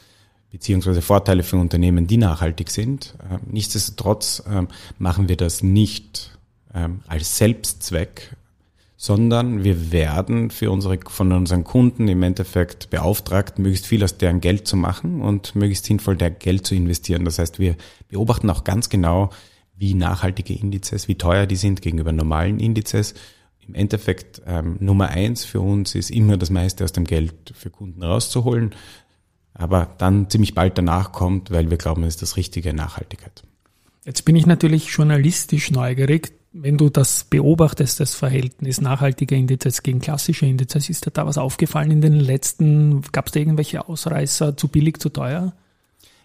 beziehungsweise 0.51 1.01
Vorteile 1.01 1.43
für 1.43 1.57
Unternehmen, 1.57 2.07
die 2.07 2.17
nachhaltig 2.17 2.71
sind. 2.71 3.15
Ähm, 3.29 3.39
nichtsdestotrotz 3.51 4.43
ähm, 4.49 4.67
machen 4.97 5.29
wir 5.29 5.37
das 5.37 5.61
nicht 5.61 6.37
ähm, 6.73 7.01
als 7.07 7.37
Selbstzweck, 7.37 8.35
sondern 9.01 9.63
wir 9.63 9.93
werden 9.93 10.51
für 10.51 10.69
unsere, 10.71 10.99
von 11.07 11.31
unseren 11.31 11.63
Kunden 11.63 12.09
im 12.09 12.21
Endeffekt 12.21 12.89
beauftragt, 12.89 13.57
möglichst 13.57 13.87
viel 13.87 14.03
aus 14.03 14.17
deren 14.17 14.41
Geld 14.41 14.67
zu 14.67 14.75
machen 14.75 15.21
und 15.21 15.55
möglichst 15.55 15.85
sinnvoll 15.85 16.17
der 16.17 16.31
Geld 16.31 16.67
zu 16.67 16.75
investieren. 16.75 17.23
Das 17.23 17.39
heißt, 17.39 17.59
wir 17.59 17.77
beobachten 18.09 18.49
auch 18.49 18.65
ganz 18.65 18.89
genau, 18.89 19.29
wie 19.73 19.93
nachhaltige 19.93 20.53
Indizes, 20.53 21.07
wie 21.07 21.15
teuer 21.15 21.45
die 21.45 21.55
sind 21.55 21.81
gegenüber 21.81 22.11
normalen 22.11 22.59
Indizes. 22.59 23.13
Im 23.65 23.73
Endeffekt 23.73 24.41
ähm, 24.45 24.75
Nummer 24.81 25.07
eins 25.07 25.45
für 25.45 25.61
uns 25.61 25.95
ist 25.95 26.11
immer 26.11 26.35
das 26.35 26.49
meiste 26.49 26.83
aus 26.83 26.91
dem 26.91 27.05
Geld 27.05 27.53
für 27.55 27.69
Kunden 27.69 28.03
rauszuholen, 28.03 28.75
aber 29.53 29.95
dann 29.97 30.29
ziemlich 30.29 30.55
bald 30.55 30.77
danach 30.77 31.13
kommt, 31.13 31.51
weil 31.51 31.69
wir 31.69 31.77
glauben, 31.77 32.03
es 32.03 32.15
ist 32.15 32.21
das 32.21 32.35
richtige 32.35 32.73
Nachhaltigkeit. 32.73 33.43
Jetzt 34.03 34.25
bin 34.25 34.35
ich 34.35 34.45
natürlich 34.45 34.89
journalistisch 34.89 35.71
neugierig 35.71 36.33
wenn 36.51 36.77
du 36.77 36.89
das 36.89 37.25
beobachtest, 37.25 37.99
das 37.99 38.15
Verhältnis 38.15 38.81
nachhaltiger 38.81 39.35
Indizes 39.35 39.83
gegen 39.83 39.99
klassische 39.99 40.45
Indizes, 40.45 40.89
ist 40.89 41.05
dir 41.05 41.11
da 41.11 41.25
was 41.25 41.37
aufgefallen 41.37 41.91
in 41.91 42.01
den 42.01 42.19
letzten, 42.19 43.01
gab 43.11 43.27
es 43.27 43.33
da 43.33 43.39
irgendwelche 43.39 43.87
Ausreißer, 43.87 44.57
zu 44.57 44.67
billig, 44.67 44.99
zu 44.99 45.09
teuer? 45.09 45.53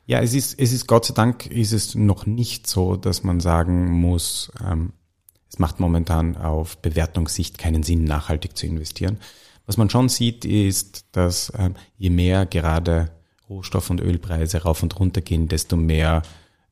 Ja, 0.07 0.21
es 0.21 0.35
ist, 0.35 0.59
es 0.59 0.73
ist 0.73 0.87
Gott 0.87 1.07
sei 1.07 1.15
Dank 1.15 1.47
ist 1.47 1.73
es 1.73 1.95
noch 1.95 2.27
nicht 2.27 2.67
so, 2.67 2.97
dass 2.97 3.23
man 3.23 3.41
sagen 3.41 3.91
muss, 3.91 4.51
ähm, 4.63 4.93
es 5.49 5.59
macht 5.59 5.79
momentan 5.79 6.37
auf 6.37 6.79
Bewertungssicht 6.79 7.59
keinen 7.59 7.83
Sinn, 7.83 8.05
nachhaltig 8.05 8.57
zu 8.57 8.67
investieren. 8.67 9.19
Was 9.67 9.77
man 9.77 9.89
schon 9.89 10.09
sieht, 10.09 10.45
ist, 10.45 11.07
dass 11.13 11.53
ähm, 11.57 11.75
je 11.97 12.11
mehr 12.11 12.45
gerade 12.45 13.11
Rohstoff- 13.49 13.91
und 13.91 14.01
Ölpreise 14.01 14.63
rauf 14.63 14.83
und 14.83 14.99
runter 14.99 15.21
gehen, 15.21 15.49
desto 15.49 15.77
mehr 15.77 16.23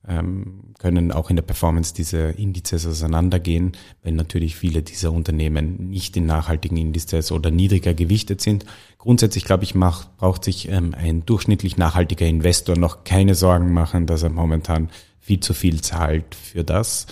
ähm, 0.06 0.74
können 0.78 1.12
auch 1.12 1.30
in 1.30 1.36
der 1.36 1.42
Performance 1.42 1.94
diese 1.94 2.30
Indizes 2.30 2.86
auseinandergehen, 2.86 3.72
wenn 4.02 4.16
natürlich 4.16 4.56
viele 4.56 4.82
dieser 4.82 5.12
Unternehmen 5.12 5.90
nicht 5.90 6.16
in 6.16 6.26
nachhaltigen 6.26 6.76
Indizes 6.76 7.30
oder 7.30 7.50
niedriger 7.50 7.94
gewichtet 7.94 8.40
sind. 8.40 8.66
Grundsätzlich, 8.98 9.44
glaube 9.44 9.64
ich, 9.64 9.74
macht, 9.74 10.16
braucht 10.16 10.44
sich 10.44 10.68
ähm, 10.68 10.94
ein 10.96 11.24
durchschnittlich 11.24 11.76
nachhaltiger 11.76 12.26
Investor 12.26 12.76
noch 12.76 13.04
keine 13.04 13.34
Sorgen 13.34 13.72
machen, 13.72 14.06
dass 14.06 14.22
er 14.22 14.30
momentan 14.30 14.90
viel 15.20 15.40
zu 15.40 15.54
viel 15.54 15.80
zahlt 15.80 16.34
für 16.34 16.64
das. 16.64 17.06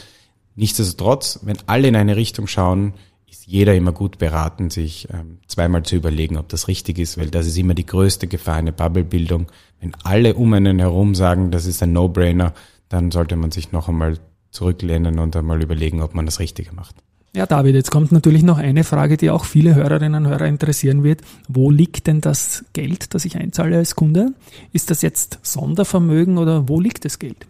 Nichtsdestotrotz, 0.56 1.40
wenn 1.42 1.58
alle 1.66 1.88
in 1.88 1.96
eine 1.96 2.16
Richtung 2.16 2.48
schauen, 2.48 2.94
ist 3.28 3.46
jeder 3.46 3.76
immer 3.76 3.92
gut 3.92 4.18
beraten, 4.18 4.70
sich 4.70 5.06
ähm, 5.12 5.38
zweimal 5.46 5.84
zu 5.84 5.94
überlegen, 5.94 6.36
ob 6.36 6.48
das 6.48 6.66
richtig 6.66 6.98
ist, 6.98 7.16
weil 7.18 7.30
das 7.30 7.46
ist 7.46 7.56
immer 7.56 7.74
die 7.74 7.86
größte 7.86 8.26
Gefahr, 8.26 8.56
eine 8.56 8.72
Bubblebildung. 8.72 9.46
Wenn 9.80 9.94
alle 10.02 10.34
um 10.34 10.52
einen 10.52 10.80
herum 10.80 11.14
sagen, 11.14 11.52
das 11.52 11.66
ist 11.66 11.82
ein 11.84 11.92
No-Brainer, 11.92 12.52
dann 12.90 13.10
sollte 13.10 13.36
man 13.36 13.50
sich 13.50 13.72
noch 13.72 13.88
einmal 13.88 14.18
zurücklehnen 14.50 15.18
und 15.18 15.34
einmal 15.34 15.62
überlegen, 15.62 16.02
ob 16.02 16.14
man 16.14 16.26
das 16.26 16.40
Richtige 16.40 16.72
macht. 16.74 16.96
Ja, 17.34 17.46
David, 17.46 17.76
jetzt 17.76 17.92
kommt 17.92 18.10
natürlich 18.10 18.42
noch 18.42 18.58
eine 18.58 18.82
Frage, 18.82 19.16
die 19.16 19.30
auch 19.30 19.44
viele 19.44 19.76
Hörerinnen 19.76 20.24
und 20.24 20.30
Hörer 20.30 20.46
interessieren 20.46 21.04
wird. 21.04 21.22
Wo 21.48 21.70
liegt 21.70 22.08
denn 22.08 22.20
das 22.20 22.64
Geld, 22.72 23.14
das 23.14 23.24
ich 23.24 23.36
einzahle 23.36 23.76
als 23.76 23.94
Kunde? 23.94 24.34
Ist 24.72 24.90
das 24.90 25.00
jetzt 25.02 25.38
Sondervermögen 25.42 26.38
oder 26.38 26.68
wo 26.68 26.80
liegt 26.80 27.04
das 27.04 27.20
Geld? 27.20 27.46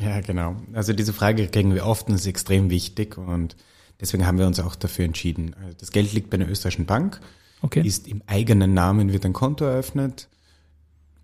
Ja, 0.00 0.20
genau. 0.20 0.54
Also 0.72 0.92
diese 0.92 1.12
Frage 1.12 1.48
kriegen 1.48 1.74
wir 1.74 1.86
oft 1.86 2.08
und 2.08 2.14
ist 2.14 2.26
extrem 2.26 2.70
wichtig 2.70 3.18
und 3.18 3.56
deswegen 4.00 4.26
haben 4.26 4.38
wir 4.38 4.46
uns 4.46 4.60
auch 4.60 4.76
dafür 4.76 5.04
entschieden. 5.04 5.56
Also 5.60 5.76
das 5.80 5.90
Geld 5.90 6.12
liegt 6.12 6.30
bei 6.30 6.36
einer 6.36 6.48
österreichischen 6.48 6.86
Bank, 6.86 7.20
okay. 7.62 7.84
ist 7.84 8.06
im 8.06 8.22
eigenen 8.26 8.74
Namen 8.74 9.12
wird 9.12 9.24
ein 9.24 9.32
Konto 9.32 9.64
eröffnet 9.64 10.28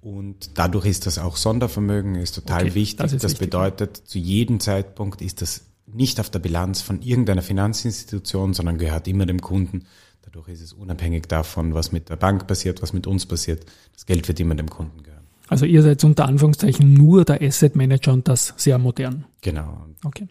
und 0.02 0.58
dadurch 0.58 0.86
ist 0.86 1.06
das 1.06 1.18
auch 1.18 1.36
Sondervermögen, 1.36 2.16
ist 2.16 2.34
total 2.34 2.64
okay, 2.64 2.74
wichtig. 2.74 2.98
Das, 2.98 3.16
das 3.16 3.34
bedeutet, 3.36 3.96
zu 3.96 4.18
jedem 4.18 4.58
Zeitpunkt 4.58 5.22
ist 5.22 5.40
das 5.42 5.62
nicht 5.86 6.18
auf 6.18 6.28
der 6.28 6.40
Bilanz 6.40 6.82
von 6.82 7.02
irgendeiner 7.02 7.42
Finanzinstitution, 7.42 8.52
sondern 8.52 8.78
gehört 8.78 9.06
immer 9.06 9.26
dem 9.26 9.40
Kunden. 9.40 9.84
Dadurch 10.22 10.48
ist 10.48 10.60
es 10.60 10.72
unabhängig 10.72 11.28
davon, 11.28 11.74
was 11.74 11.92
mit 11.92 12.08
der 12.08 12.16
Bank 12.16 12.48
passiert, 12.48 12.82
was 12.82 12.92
mit 12.92 13.06
uns 13.06 13.26
passiert. 13.26 13.64
Das 13.94 14.04
Geld 14.04 14.26
wird 14.26 14.40
immer 14.40 14.56
dem 14.56 14.68
Kunden 14.68 15.04
gehören. 15.04 15.22
Also 15.46 15.66
ihr 15.66 15.82
seid 15.82 16.02
unter 16.02 16.26
Anführungszeichen 16.26 16.92
nur 16.94 17.24
der 17.24 17.40
Asset 17.40 17.76
Manager 17.76 18.12
und 18.12 18.26
das 18.26 18.54
sehr 18.56 18.78
modern. 18.78 19.26
Genau. 19.40 19.86
Okay. 20.04 20.26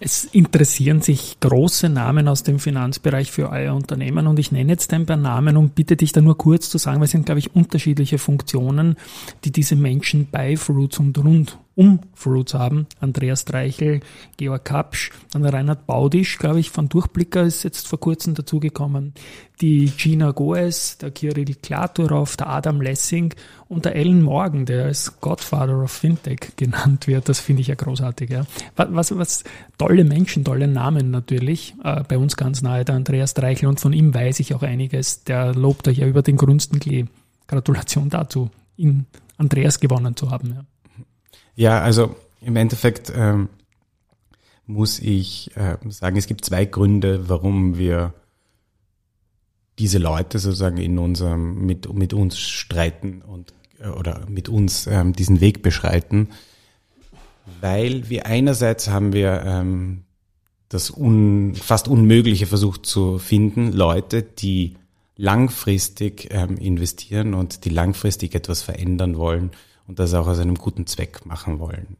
Es 0.00 0.24
interessieren 0.24 1.00
sich 1.00 1.38
große 1.40 1.88
Namen 1.88 2.28
aus 2.28 2.42
dem 2.42 2.58
Finanzbereich 2.58 3.30
für 3.30 3.50
euer 3.50 3.74
Unternehmen 3.74 4.26
und 4.26 4.38
ich 4.38 4.52
nenne 4.52 4.72
jetzt 4.72 4.92
ein 4.92 5.06
paar 5.06 5.16
Namen 5.16 5.56
und 5.56 5.74
bitte 5.74 5.96
dich 5.96 6.12
da 6.12 6.20
nur 6.20 6.36
kurz 6.36 6.68
zu 6.68 6.78
sagen, 6.78 6.98
weil 6.98 7.06
es 7.06 7.12
sind, 7.12 7.26
glaube 7.26 7.38
ich, 7.38 7.54
unterschiedliche 7.54 8.18
Funktionen, 8.18 8.96
die 9.44 9.52
diese 9.52 9.76
Menschen 9.76 10.28
bei 10.30 10.56
Fruits 10.56 10.98
und 10.98 11.16
rund 11.18 11.58
um 11.76 12.00
Fruits 12.14 12.54
haben. 12.54 12.86
Andreas 13.00 13.44
Dreichel, 13.44 14.00
Georg 14.38 14.64
Kapsch, 14.64 15.12
dann 15.30 15.44
Reinhard 15.44 15.86
Baudisch, 15.86 16.38
glaube 16.38 16.58
ich, 16.58 16.70
von 16.70 16.88
Durchblicker 16.88 17.42
ist 17.42 17.62
jetzt 17.64 17.86
vor 17.86 18.00
kurzem 18.00 18.34
dazugekommen. 18.34 19.12
Die 19.60 19.92
Gina 19.94 20.30
Goes, 20.32 20.98
der 20.98 21.10
Kirill 21.10 21.54
Klaturov, 21.54 22.36
der 22.38 22.48
Adam 22.48 22.80
Lessing 22.80 23.34
und 23.68 23.84
der 23.84 23.94
Ellen 23.94 24.22
Morgan, 24.22 24.64
der 24.64 24.86
als 24.86 25.20
Godfather 25.20 25.82
of 25.82 25.90
Fintech 25.92 26.56
genannt 26.56 27.06
wird. 27.06 27.28
Das 27.28 27.40
finde 27.40 27.60
ich 27.60 27.68
ja 27.68 27.74
großartig. 27.74 28.30
Ja. 28.30 28.46
Was, 28.76 29.16
was, 29.16 29.44
tolle 29.76 30.04
Menschen, 30.04 30.44
tolle 30.44 30.68
Namen 30.68 31.10
natürlich. 31.10 31.74
Äh, 31.84 32.04
bei 32.08 32.16
uns 32.16 32.36
ganz 32.36 32.62
nahe 32.62 32.86
der 32.86 32.94
Andreas 32.94 33.34
Dreichel 33.34 33.68
und 33.68 33.80
von 33.80 33.92
ihm 33.92 34.14
weiß 34.14 34.40
ich 34.40 34.54
auch 34.54 34.62
einiges. 34.62 35.24
Der 35.24 35.54
lobt 35.54 35.88
euch 35.88 35.98
ja 35.98 36.06
über 36.06 36.22
den 36.22 36.38
grünsten 36.38 36.80
Klee. 36.80 37.04
Gratulation 37.48 38.08
dazu, 38.08 38.50
ihn 38.76 39.04
Andreas 39.36 39.78
gewonnen 39.78 40.16
zu 40.16 40.30
haben. 40.30 40.54
Ja. 40.54 40.64
Ja, 41.56 41.80
also 41.80 42.14
im 42.42 42.54
Endeffekt 42.56 43.10
ähm, 43.14 43.48
muss 44.66 44.98
ich 44.98 45.56
äh, 45.56 45.78
sagen, 45.88 46.16
es 46.16 46.26
gibt 46.26 46.44
zwei 46.44 46.66
Gründe, 46.66 47.28
warum 47.28 47.78
wir 47.78 48.14
diese 49.78 49.98
Leute 49.98 50.38
sozusagen 50.38 50.76
in 50.76 50.98
unserem 50.98 51.66
mit 51.66 51.92
mit 51.92 52.12
uns 52.12 52.38
streiten 52.38 53.22
und 53.22 53.54
äh, 53.80 53.88
oder 53.88 54.26
mit 54.28 54.48
uns 54.48 54.86
ähm, 54.86 55.14
diesen 55.14 55.40
Weg 55.40 55.62
beschreiten, 55.62 56.28
weil 57.60 58.08
wir 58.10 58.26
einerseits 58.26 58.88
haben 58.88 59.14
wir 59.14 59.42
ähm, 59.44 60.04
das 60.68 60.90
un, 60.90 61.54
fast 61.54 61.88
Unmögliche 61.88 62.46
versucht 62.46 62.84
zu 62.84 63.18
finden, 63.18 63.72
Leute, 63.72 64.22
die 64.22 64.74
langfristig 65.16 66.28
ähm, 66.32 66.58
investieren 66.58 67.32
und 67.32 67.64
die 67.64 67.70
langfristig 67.70 68.34
etwas 68.34 68.62
verändern 68.62 69.16
wollen 69.16 69.52
und 69.86 69.98
das 69.98 70.14
auch 70.14 70.26
aus 70.26 70.38
einem 70.38 70.56
guten 70.56 70.86
Zweck 70.86 71.26
machen 71.26 71.58
wollen. 71.58 71.96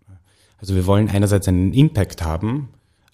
Also 0.58 0.74
wir 0.74 0.86
wollen 0.86 1.08
einerseits 1.08 1.48
einen 1.48 1.72
Impact 1.72 2.22
haben, 2.22 2.68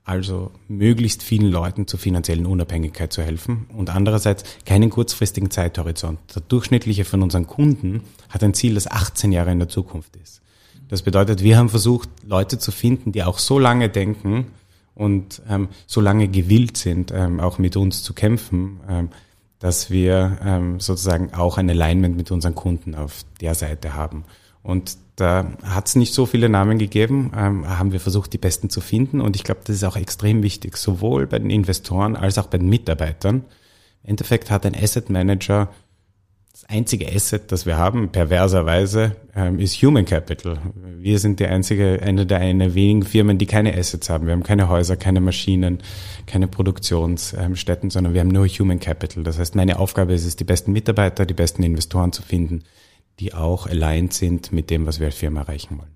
also 0.04 0.50
möglichst 0.68 1.22
vielen 1.22 1.50
Leuten 1.50 1.86
zur 1.86 1.98
finanziellen 1.98 2.46
Unabhängigkeit 2.46 3.12
zu 3.12 3.22
helfen 3.22 3.66
und 3.76 3.90
andererseits 3.90 4.44
keinen 4.64 4.90
kurzfristigen 4.90 5.50
Zeithorizont. 5.50 6.18
Der 6.34 6.42
durchschnittliche 6.42 7.04
von 7.04 7.22
unseren 7.22 7.46
Kunden 7.46 8.02
hat 8.28 8.42
ein 8.42 8.54
Ziel, 8.54 8.74
das 8.74 8.90
18 8.90 9.30
Jahre 9.32 9.52
in 9.52 9.58
der 9.58 9.68
Zukunft 9.68 10.16
ist. 10.16 10.40
Das 10.88 11.02
bedeutet, 11.02 11.42
wir 11.42 11.56
haben 11.56 11.68
versucht, 11.68 12.08
Leute 12.26 12.58
zu 12.58 12.70
finden, 12.72 13.12
die 13.12 13.22
auch 13.22 13.38
so 13.38 13.58
lange 13.58 13.88
denken 13.88 14.48
und 14.94 15.40
ähm, 15.48 15.68
so 15.86 16.00
lange 16.00 16.28
gewillt 16.28 16.76
sind, 16.76 17.12
ähm, 17.12 17.40
auch 17.40 17.58
mit 17.58 17.76
uns 17.76 18.02
zu 18.02 18.12
kämpfen, 18.12 18.80
ähm, 18.88 19.08
dass 19.58 19.90
wir 19.90 20.38
ähm, 20.44 20.80
sozusagen 20.80 21.32
auch 21.32 21.56
ein 21.56 21.70
Alignment 21.70 22.16
mit 22.16 22.30
unseren 22.30 22.54
Kunden 22.54 22.94
auf 22.94 23.24
der 23.40 23.54
Seite 23.54 23.94
haben. 23.94 24.24
Und 24.62 24.96
da 25.16 25.52
hat 25.62 25.88
es 25.88 25.96
nicht 25.96 26.14
so 26.14 26.26
viele 26.26 26.48
Namen 26.48 26.78
gegeben, 26.78 27.32
ähm, 27.36 27.68
haben 27.68 27.92
wir 27.92 28.00
versucht, 28.00 28.32
die 28.32 28.38
besten 28.38 28.70
zu 28.70 28.80
finden. 28.80 29.20
Und 29.20 29.36
ich 29.36 29.44
glaube, 29.44 29.60
das 29.64 29.76
ist 29.76 29.84
auch 29.84 29.96
extrem 29.96 30.42
wichtig, 30.42 30.76
sowohl 30.76 31.26
bei 31.26 31.38
den 31.38 31.50
Investoren 31.50 32.16
als 32.16 32.38
auch 32.38 32.46
bei 32.46 32.58
den 32.58 32.68
Mitarbeitern. 32.68 33.44
Im 34.04 34.10
Endeffekt 34.10 34.50
hat 34.50 34.64
ein 34.64 34.74
Asset 34.74 35.10
Manager 35.10 35.68
das 36.52 36.64
einzige 36.68 37.10
Asset, 37.10 37.50
das 37.50 37.64
wir 37.64 37.78
haben, 37.78 38.10
perverserweise, 38.10 39.16
ähm, 39.34 39.58
ist 39.58 39.82
Human 39.82 40.04
Capital. 40.04 40.58
Wir 40.98 41.18
sind 41.18 41.40
die 41.40 41.46
einzige, 41.46 42.00
eine 42.02 42.26
der 42.26 42.38
eine 42.38 42.74
wenigen 42.74 43.04
Firmen, 43.04 43.38
die 43.38 43.46
keine 43.46 43.74
Assets 43.74 44.10
haben. 44.10 44.26
Wir 44.26 44.32
haben 44.32 44.42
keine 44.42 44.68
Häuser, 44.68 44.96
keine 44.96 45.22
Maschinen, 45.22 45.78
keine 46.26 46.48
Produktionsstätten, 46.48 47.88
sondern 47.88 48.12
wir 48.12 48.20
haben 48.20 48.28
nur 48.28 48.46
Human 48.46 48.80
Capital. 48.80 49.24
Das 49.24 49.38
heißt, 49.38 49.54
meine 49.54 49.78
Aufgabe 49.78 50.12
ist 50.12 50.26
es, 50.26 50.36
die 50.36 50.44
besten 50.44 50.72
Mitarbeiter, 50.72 51.24
die 51.24 51.34
besten 51.34 51.62
Investoren 51.62 52.12
zu 52.12 52.22
finden, 52.22 52.64
die 53.20 53.34
auch 53.34 53.66
aligned 53.66 54.12
sind 54.12 54.52
mit 54.52 54.70
dem, 54.70 54.86
was 54.86 55.00
wir 55.00 55.06
als 55.06 55.16
Firma 55.16 55.40
erreichen 55.40 55.78
wollen. 55.78 55.92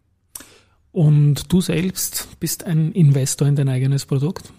Und 0.93 1.53
du 1.53 1.61
selbst 1.61 2.29
bist 2.41 2.65
ein 2.65 2.93
Investor 2.93 3.47
in 3.47 3.57
dein 3.57 3.69
eigenes 3.69 4.07
Produkt? 4.07 4.51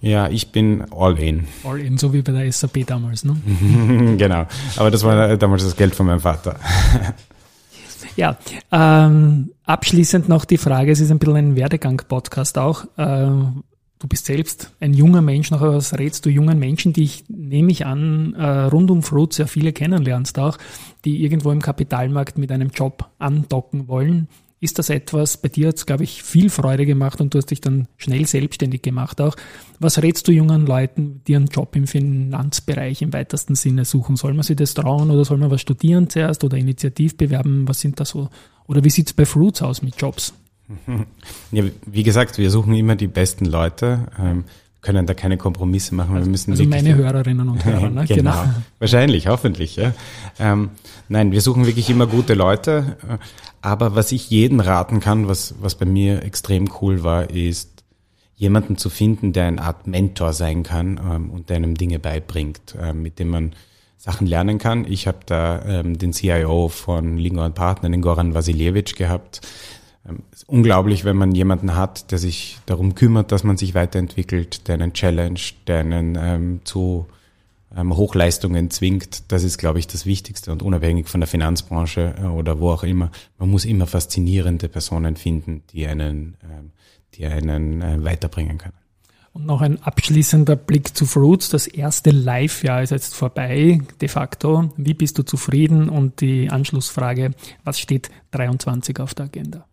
Ja, 0.00 0.28
ich 0.28 0.50
bin 0.50 0.84
all 0.90 1.18
in. 1.18 1.46
All 1.64 1.80
in, 1.80 1.96
so 1.96 2.12
wie 2.12 2.22
bei 2.22 2.32
der 2.32 2.50
SAP 2.50 2.86
damals, 2.86 3.24
ne? 3.24 3.36
genau. 4.18 4.46
Aber 4.76 4.90
das 4.90 5.04
war 5.04 5.36
damals 5.36 5.62
das 5.64 5.76
Geld 5.76 5.94
von 5.94 6.06
meinem 6.06 6.20
Vater. 6.20 6.58
ja, 8.16 8.36
ähm, 8.72 9.52
abschließend 9.64 10.28
noch 10.28 10.44
die 10.44 10.58
Frage, 10.58 10.90
es 10.90 11.00
ist 11.00 11.10
ein 11.10 11.20
bisschen 11.20 11.36
ein 11.36 11.56
Werdegang-Podcast 11.56 12.58
auch. 12.58 12.86
Ähm, 12.98 13.62
du 14.02 14.08
bist 14.08 14.26
selbst 14.26 14.72
ein 14.80 14.94
junger 14.94 15.22
Mensch, 15.22 15.50
nachher 15.52 15.72
was 15.72 15.96
rätst 15.96 16.26
du 16.26 16.30
jungen 16.30 16.58
Menschen, 16.58 16.92
die 16.92 17.04
ich, 17.04 17.24
nehme 17.28 17.70
ich 17.70 17.86
an, 17.86 18.34
äh, 18.34 18.64
rund 18.64 18.90
um 18.90 19.02
Fruit 19.02 19.32
sehr 19.32 19.46
viele 19.46 19.72
kennenlernst 19.72 20.38
auch, 20.40 20.58
die 21.04 21.22
irgendwo 21.22 21.52
im 21.52 21.62
Kapitalmarkt 21.62 22.36
mit 22.36 22.50
einem 22.50 22.70
Job 22.70 23.10
andocken 23.18 23.86
wollen. 23.86 24.26
Ist 24.58 24.78
das 24.78 24.90
etwas, 24.90 25.36
bei 25.36 25.48
dir 25.48 25.68
hat 25.68 25.76
es, 25.76 25.86
glaube 25.86 26.04
ich, 26.04 26.22
viel 26.22 26.50
Freude 26.50 26.84
gemacht 26.86 27.20
und 27.20 27.34
du 27.34 27.38
hast 27.38 27.50
dich 27.50 27.60
dann 27.60 27.88
schnell 27.96 28.26
selbstständig 28.26 28.82
gemacht 28.82 29.20
auch. 29.20 29.36
Was 29.80 30.02
rätst 30.02 30.26
du 30.28 30.32
jungen 30.32 30.66
Leuten, 30.66 31.20
die 31.26 31.34
einen 31.34 31.46
Job 31.46 31.74
im 31.74 31.86
Finanzbereich 31.86 33.02
im 33.02 33.12
weitesten 33.12 33.54
Sinne 33.54 33.84
suchen? 33.84 34.16
Soll 34.16 34.34
man 34.34 34.42
sich 34.42 34.56
das 34.56 34.74
trauen 34.74 35.10
oder 35.10 35.24
soll 35.24 35.38
man 35.38 35.50
was 35.50 35.60
studieren 35.60 36.08
zuerst 36.08 36.44
oder 36.44 36.56
initiativ 36.56 37.16
bewerben? 37.16 37.66
Was 37.66 37.80
sind 37.80 37.98
da 37.98 38.04
so? 38.04 38.28
Oder 38.66 38.84
wie 38.84 38.90
sieht 38.90 39.08
es 39.08 39.12
bei 39.12 39.26
Fruits 39.26 39.62
aus 39.62 39.82
mit 39.82 40.00
Jobs? 40.00 40.32
Ja, 41.50 41.64
wie 41.86 42.02
gesagt, 42.02 42.38
wir 42.38 42.50
suchen 42.50 42.74
immer 42.74 42.96
die 42.96 43.06
besten 43.06 43.44
Leute. 43.44 44.06
Ähm, 44.18 44.44
können 44.80 45.06
da 45.06 45.14
keine 45.14 45.36
Kompromisse 45.36 45.94
machen. 45.94 46.16
Also, 46.16 46.26
wir 46.26 46.30
müssen 46.32 46.50
also 46.50 46.64
meine 46.64 46.94
Hörerinnen 46.96 47.48
und 47.48 47.64
Hörer, 47.64 47.90
ne? 47.90 48.04
genau. 48.04 48.32
genau. 48.32 48.54
Wahrscheinlich, 48.80 49.28
hoffentlich. 49.28 49.76
Ja. 49.76 49.94
Ähm, 50.40 50.70
nein, 51.08 51.30
wir 51.30 51.40
suchen 51.40 51.66
wirklich 51.66 51.88
immer 51.88 52.08
gute 52.08 52.34
Leute. 52.34 52.96
Aber 53.60 53.94
was 53.94 54.10
ich 54.10 54.28
jedem 54.28 54.58
raten 54.58 54.98
kann, 54.98 55.28
was, 55.28 55.54
was 55.60 55.76
bei 55.76 55.86
mir 55.86 56.24
extrem 56.24 56.68
cool 56.80 57.04
war, 57.04 57.30
ist, 57.30 57.84
jemanden 58.34 58.76
zu 58.76 58.90
finden, 58.90 59.32
der 59.32 59.46
eine 59.46 59.62
Art 59.62 59.86
Mentor 59.86 60.32
sein 60.32 60.64
kann 60.64 61.00
ähm, 61.02 61.30
und 61.30 61.48
der 61.48 61.58
einem 61.58 61.76
Dinge 61.76 62.00
beibringt, 62.00 62.74
ähm, 62.80 63.02
mit 63.02 63.20
dem 63.20 63.28
man 63.28 63.52
Sachen 63.98 64.26
lernen 64.26 64.58
kann. 64.58 64.84
Ich 64.84 65.06
habe 65.06 65.18
da 65.26 65.62
ähm, 65.64 65.96
den 65.96 66.12
CIO 66.12 66.68
von 66.68 67.18
Lingo 67.18 67.48
Partner, 67.50 67.88
den 67.88 68.02
Goran 68.02 68.34
Vasiljevic, 68.34 68.96
gehabt, 68.96 69.42
ähm, 70.08 70.22
ist 70.32 70.48
unglaublich, 70.48 71.04
wenn 71.04 71.16
man 71.16 71.32
jemanden 71.32 71.76
hat, 71.76 72.10
der 72.10 72.18
sich 72.18 72.58
darum 72.66 72.94
kümmert, 72.94 73.32
dass 73.32 73.44
man 73.44 73.56
sich 73.56 73.74
weiterentwickelt, 73.74 74.68
der 74.68 74.74
einen 74.74 74.92
Challenge, 74.92 75.40
der 75.66 75.80
einen 75.80 76.18
ähm, 76.20 76.60
zu 76.64 77.06
ähm, 77.76 77.96
Hochleistungen 77.96 78.70
zwingt. 78.70 79.30
Das 79.30 79.44
ist, 79.44 79.58
glaube 79.58 79.78
ich, 79.78 79.86
das 79.86 80.06
Wichtigste 80.06 80.52
und 80.52 80.62
unabhängig 80.62 81.08
von 81.08 81.20
der 81.20 81.28
Finanzbranche 81.28 82.14
äh, 82.18 82.26
oder 82.26 82.60
wo 82.60 82.70
auch 82.70 82.82
immer. 82.82 83.10
Man 83.38 83.50
muss 83.50 83.64
immer 83.64 83.86
faszinierende 83.86 84.68
Personen 84.68 85.16
finden, 85.16 85.62
die 85.72 85.86
einen, 85.86 86.36
ähm, 86.42 86.70
die 87.14 87.26
einen 87.26 87.82
äh, 87.82 88.04
weiterbringen 88.04 88.58
können. 88.58 88.74
Und 89.34 89.46
noch 89.46 89.62
ein 89.62 89.82
abschließender 89.82 90.56
Blick 90.56 90.94
zu 90.94 91.06
Fruits. 91.06 91.48
Das 91.48 91.66
erste 91.66 92.10
Live-Jahr 92.10 92.82
ist 92.82 92.90
jetzt 92.90 93.14
vorbei, 93.14 93.80
de 94.00 94.08
facto. 94.08 94.70
Wie 94.76 94.92
bist 94.92 95.16
du 95.16 95.22
zufrieden? 95.22 95.88
Und 95.88 96.20
die 96.20 96.50
Anschlussfrage, 96.50 97.30
was 97.64 97.80
steht 97.80 98.10
23 98.32 99.00
auf 99.00 99.14
der 99.14 99.26
Agenda? 99.26 99.64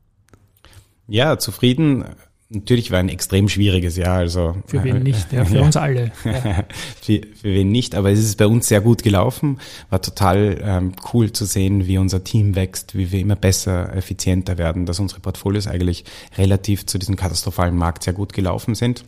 Ja, 1.10 1.38
zufrieden. 1.38 2.06
Natürlich 2.52 2.90
war 2.90 3.00
ein 3.00 3.10
extrem 3.10 3.48
schwieriges 3.48 3.96
Jahr. 3.96 4.18
Also 4.18 4.56
für 4.66 4.84
wen 4.84 5.04
nicht? 5.04 5.32
Ja, 5.32 5.46
für 5.46 5.58
ja. 5.58 5.62
uns 5.62 5.76
alle. 5.76 6.12
Ja. 6.24 6.66
für, 7.02 7.22
für 7.36 7.54
wen 7.54 7.72
nicht? 7.72 7.96
Aber 7.96 8.12
es 8.12 8.20
ist 8.20 8.38
bei 8.38 8.48
uns 8.48 8.68
sehr 8.68 8.82
gut 8.82 9.04
gelaufen. 9.04 9.60
War 9.90 10.02
total 10.02 10.60
ähm, 10.62 10.94
cool 11.14 11.32
zu 11.32 11.46
sehen, 11.46 11.88
wie 11.88 11.98
unser 11.98 12.24
Team 12.24 12.56
wächst, 12.56 12.96
wie 12.96 13.12
wir 13.12 13.20
immer 13.20 13.36
besser, 13.36 13.96
effizienter 13.96 14.58
werden, 14.58 14.86
dass 14.86 15.00
unsere 15.00 15.20
Portfolios 15.20 15.68
eigentlich 15.68 16.06
relativ 16.38 16.86
zu 16.86 16.98
diesem 16.98 17.16
katastrophalen 17.16 17.76
Markt 17.76 18.04
sehr 18.04 18.14
gut 18.14 18.34
gelaufen 18.34 18.76
sind. 18.76 19.06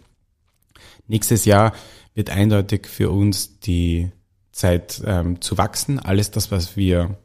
Nächstes 1.07 1.45
Jahr 1.45 1.73
wird 2.13 2.29
eindeutig 2.29 2.87
für 2.87 3.09
uns 3.09 3.59
die 3.59 4.11
Zeit 4.51 5.01
ähm, 5.05 5.41
zu 5.41 5.57
wachsen. 5.57 5.99
Alles 5.99 6.31
das, 6.31 6.51
was 6.51 6.75
wir 6.75 7.17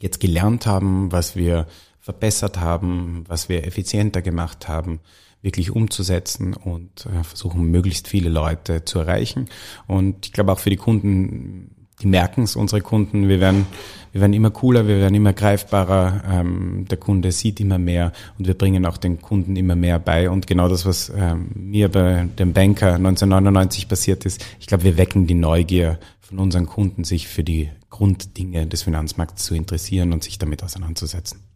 jetzt 0.00 0.20
gelernt 0.20 0.66
haben, 0.66 1.10
was 1.12 1.36
wir 1.36 1.66
verbessert 2.08 2.58
haben, 2.58 3.24
was 3.28 3.50
wir 3.50 3.66
effizienter 3.66 4.22
gemacht 4.22 4.66
haben, 4.66 5.00
wirklich 5.42 5.70
umzusetzen 5.72 6.54
und 6.54 7.04
äh, 7.04 7.22
versuchen, 7.22 7.70
möglichst 7.70 8.08
viele 8.08 8.30
Leute 8.30 8.86
zu 8.86 9.00
erreichen. 9.00 9.50
Und 9.86 10.24
ich 10.24 10.32
glaube 10.32 10.52
auch 10.52 10.58
für 10.58 10.70
die 10.70 10.78
Kunden, 10.78 11.70
die 12.00 12.06
merken 12.06 12.44
es, 12.44 12.56
unsere 12.56 12.80
Kunden, 12.80 13.28
wir 13.28 13.40
werden, 13.40 13.66
wir 14.12 14.22
werden 14.22 14.32
immer 14.32 14.50
cooler, 14.50 14.88
wir 14.88 14.96
werden 15.00 15.16
immer 15.16 15.34
greifbarer, 15.34 16.22
ähm, 16.30 16.86
der 16.88 16.96
Kunde 16.96 17.30
sieht 17.30 17.60
immer 17.60 17.78
mehr 17.78 18.12
und 18.38 18.46
wir 18.46 18.54
bringen 18.56 18.86
auch 18.86 18.96
den 18.96 19.20
Kunden 19.20 19.54
immer 19.56 19.76
mehr 19.76 19.98
bei. 19.98 20.30
Und 20.30 20.46
genau 20.46 20.70
das, 20.70 20.86
was 20.86 21.12
ähm, 21.14 21.50
mir 21.54 21.90
bei 21.90 22.26
dem 22.38 22.54
Banker 22.54 22.94
1999 22.94 23.86
passiert 23.86 24.24
ist, 24.24 24.42
ich 24.60 24.66
glaube, 24.66 24.84
wir 24.84 24.96
wecken 24.96 25.26
die 25.26 25.34
Neugier 25.34 25.98
von 26.20 26.38
unseren 26.38 26.64
Kunden, 26.64 27.04
sich 27.04 27.28
für 27.28 27.44
die 27.44 27.68
Grunddinge 27.90 28.66
des 28.66 28.84
Finanzmarkts 28.84 29.44
zu 29.44 29.54
interessieren 29.54 30.14
und 30.14 30.24
sich 30.24 30.38
damit 30.38 30.62
auseinanderzusetzen. 30.62 31.47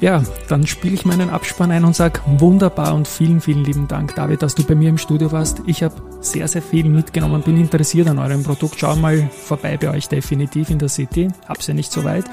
Ja, 0.00 0.22
dann 0.48 0.66
spiele 0.66 0.94
ich 0.94 1.04
meinen 1.04 1.30
Abspann 1.30 1.72
ein 1.72 1.84
und 1.84 1.96
sage 1.96 2.20
wunderbar 2.26 2.94
und 2.94 3.08
vielen, 3.08 3.40
vielen 3.40 3.64
lieben 3.64 3.88
Dank, 3.88 4.14
David, 4.14 4.42
dass 4.42 4.54
du 4.54 4.62
bei 4.62 4.76
mir 4.76 4.90
im 4.90 4.98
Studio 4.98 5.32
warst. 5.32 5.62
Ich 5.66 5.82
habe 5.82 5.94
sehr, 6.20 6.46
sehr 6.46 6.62
viel 6.62 6.88
mitgenommen, 6.88 7.42
bin 7.42 7.56
interessiert 7.56 8.06
an 8.08 8.18
eurem 8.18 8.44
Produkt. 8.44 8.76
Schau 8.78 8.94
mal 8.94 9.28
vorbei 9.30 9.76
bei 9.76 9.90
euch 9.90 10.08
definitiv 10.08 10.70
in 10.70 10.78
der 10.78 10.88
City. 10.88 11.28
Hab's 11.48 11.66
ja 11.66 11.74
nicht 11.74 11.90
so 11.90 12.04
weit. 12.04 12.24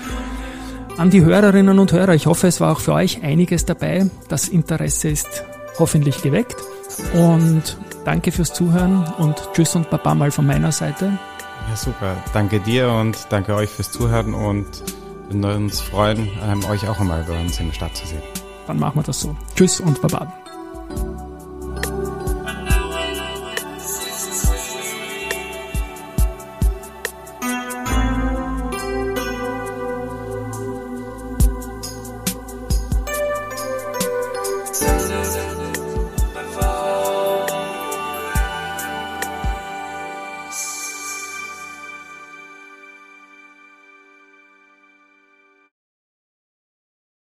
An 0.97 1.09
die 1.09 1.23
Hörerinnen 1.23 1.79
und 1.79 1.91
Hörer, 1.91 2.13
ich 2.13 2.27
hoffe, 2.27 2.47
es 2.47 2.61
war 2.61 2.71
auch 2.71 2.79
für 2.79 2.93
euch 2.93 3.23
einiges 3.23 3.65
dabei. 3.65 4.09
Das 4.29 4.47
Interesse 4.47 5.09
ist 5.09 5.43
hoffentlich 5.79 6.21
geweckt. 6.21 6.55
Und 7.13 7.77
danke 8.05 8.31
fürs 8.31 8.53
Zuhören 8.53 9.05
und 9.17 9.35
tschüss 9.53 9.75
und 9.75 9.89
baba 9.89 10.13
mal 10.13 10.31
von 10.31 10.45
meiner 10.45 10.71
Seite. 10.71 11.17
Ja, 11.69 11.75
super. 11.75 12.15
Danke 12.31 12.59
dir 12.59 12.91
und 12.91 13.27
danke 13.29 13.55
euch 13.55 13.71
fürs 13.71 13.91
Zuhören 13.91 14.33
und 14.33 14.67
würden 15.27 15.65
uns 15.65 15.81
freuen, 15.81 16.29
ähm, 16.43 16.63
euch 16.65 16.87
auch 16.87 16.99
einmal 16.99 17.23
bei 17.23 17.39
uns 17.39 17.59
in 17.59 17.67
der 17.67 17.73
Stadt 17.73 17.95
zu 17.95 18.05
sehen. 18.05 18.21
Dann 18.67 18.79
machen 18.79 18.99
wir 18.99 19.03
das 19.03 19.21
so. 19.21 19.35
Tschüss 19.55 19.79
und 19.79 20.01
Baba. 20.01 20.44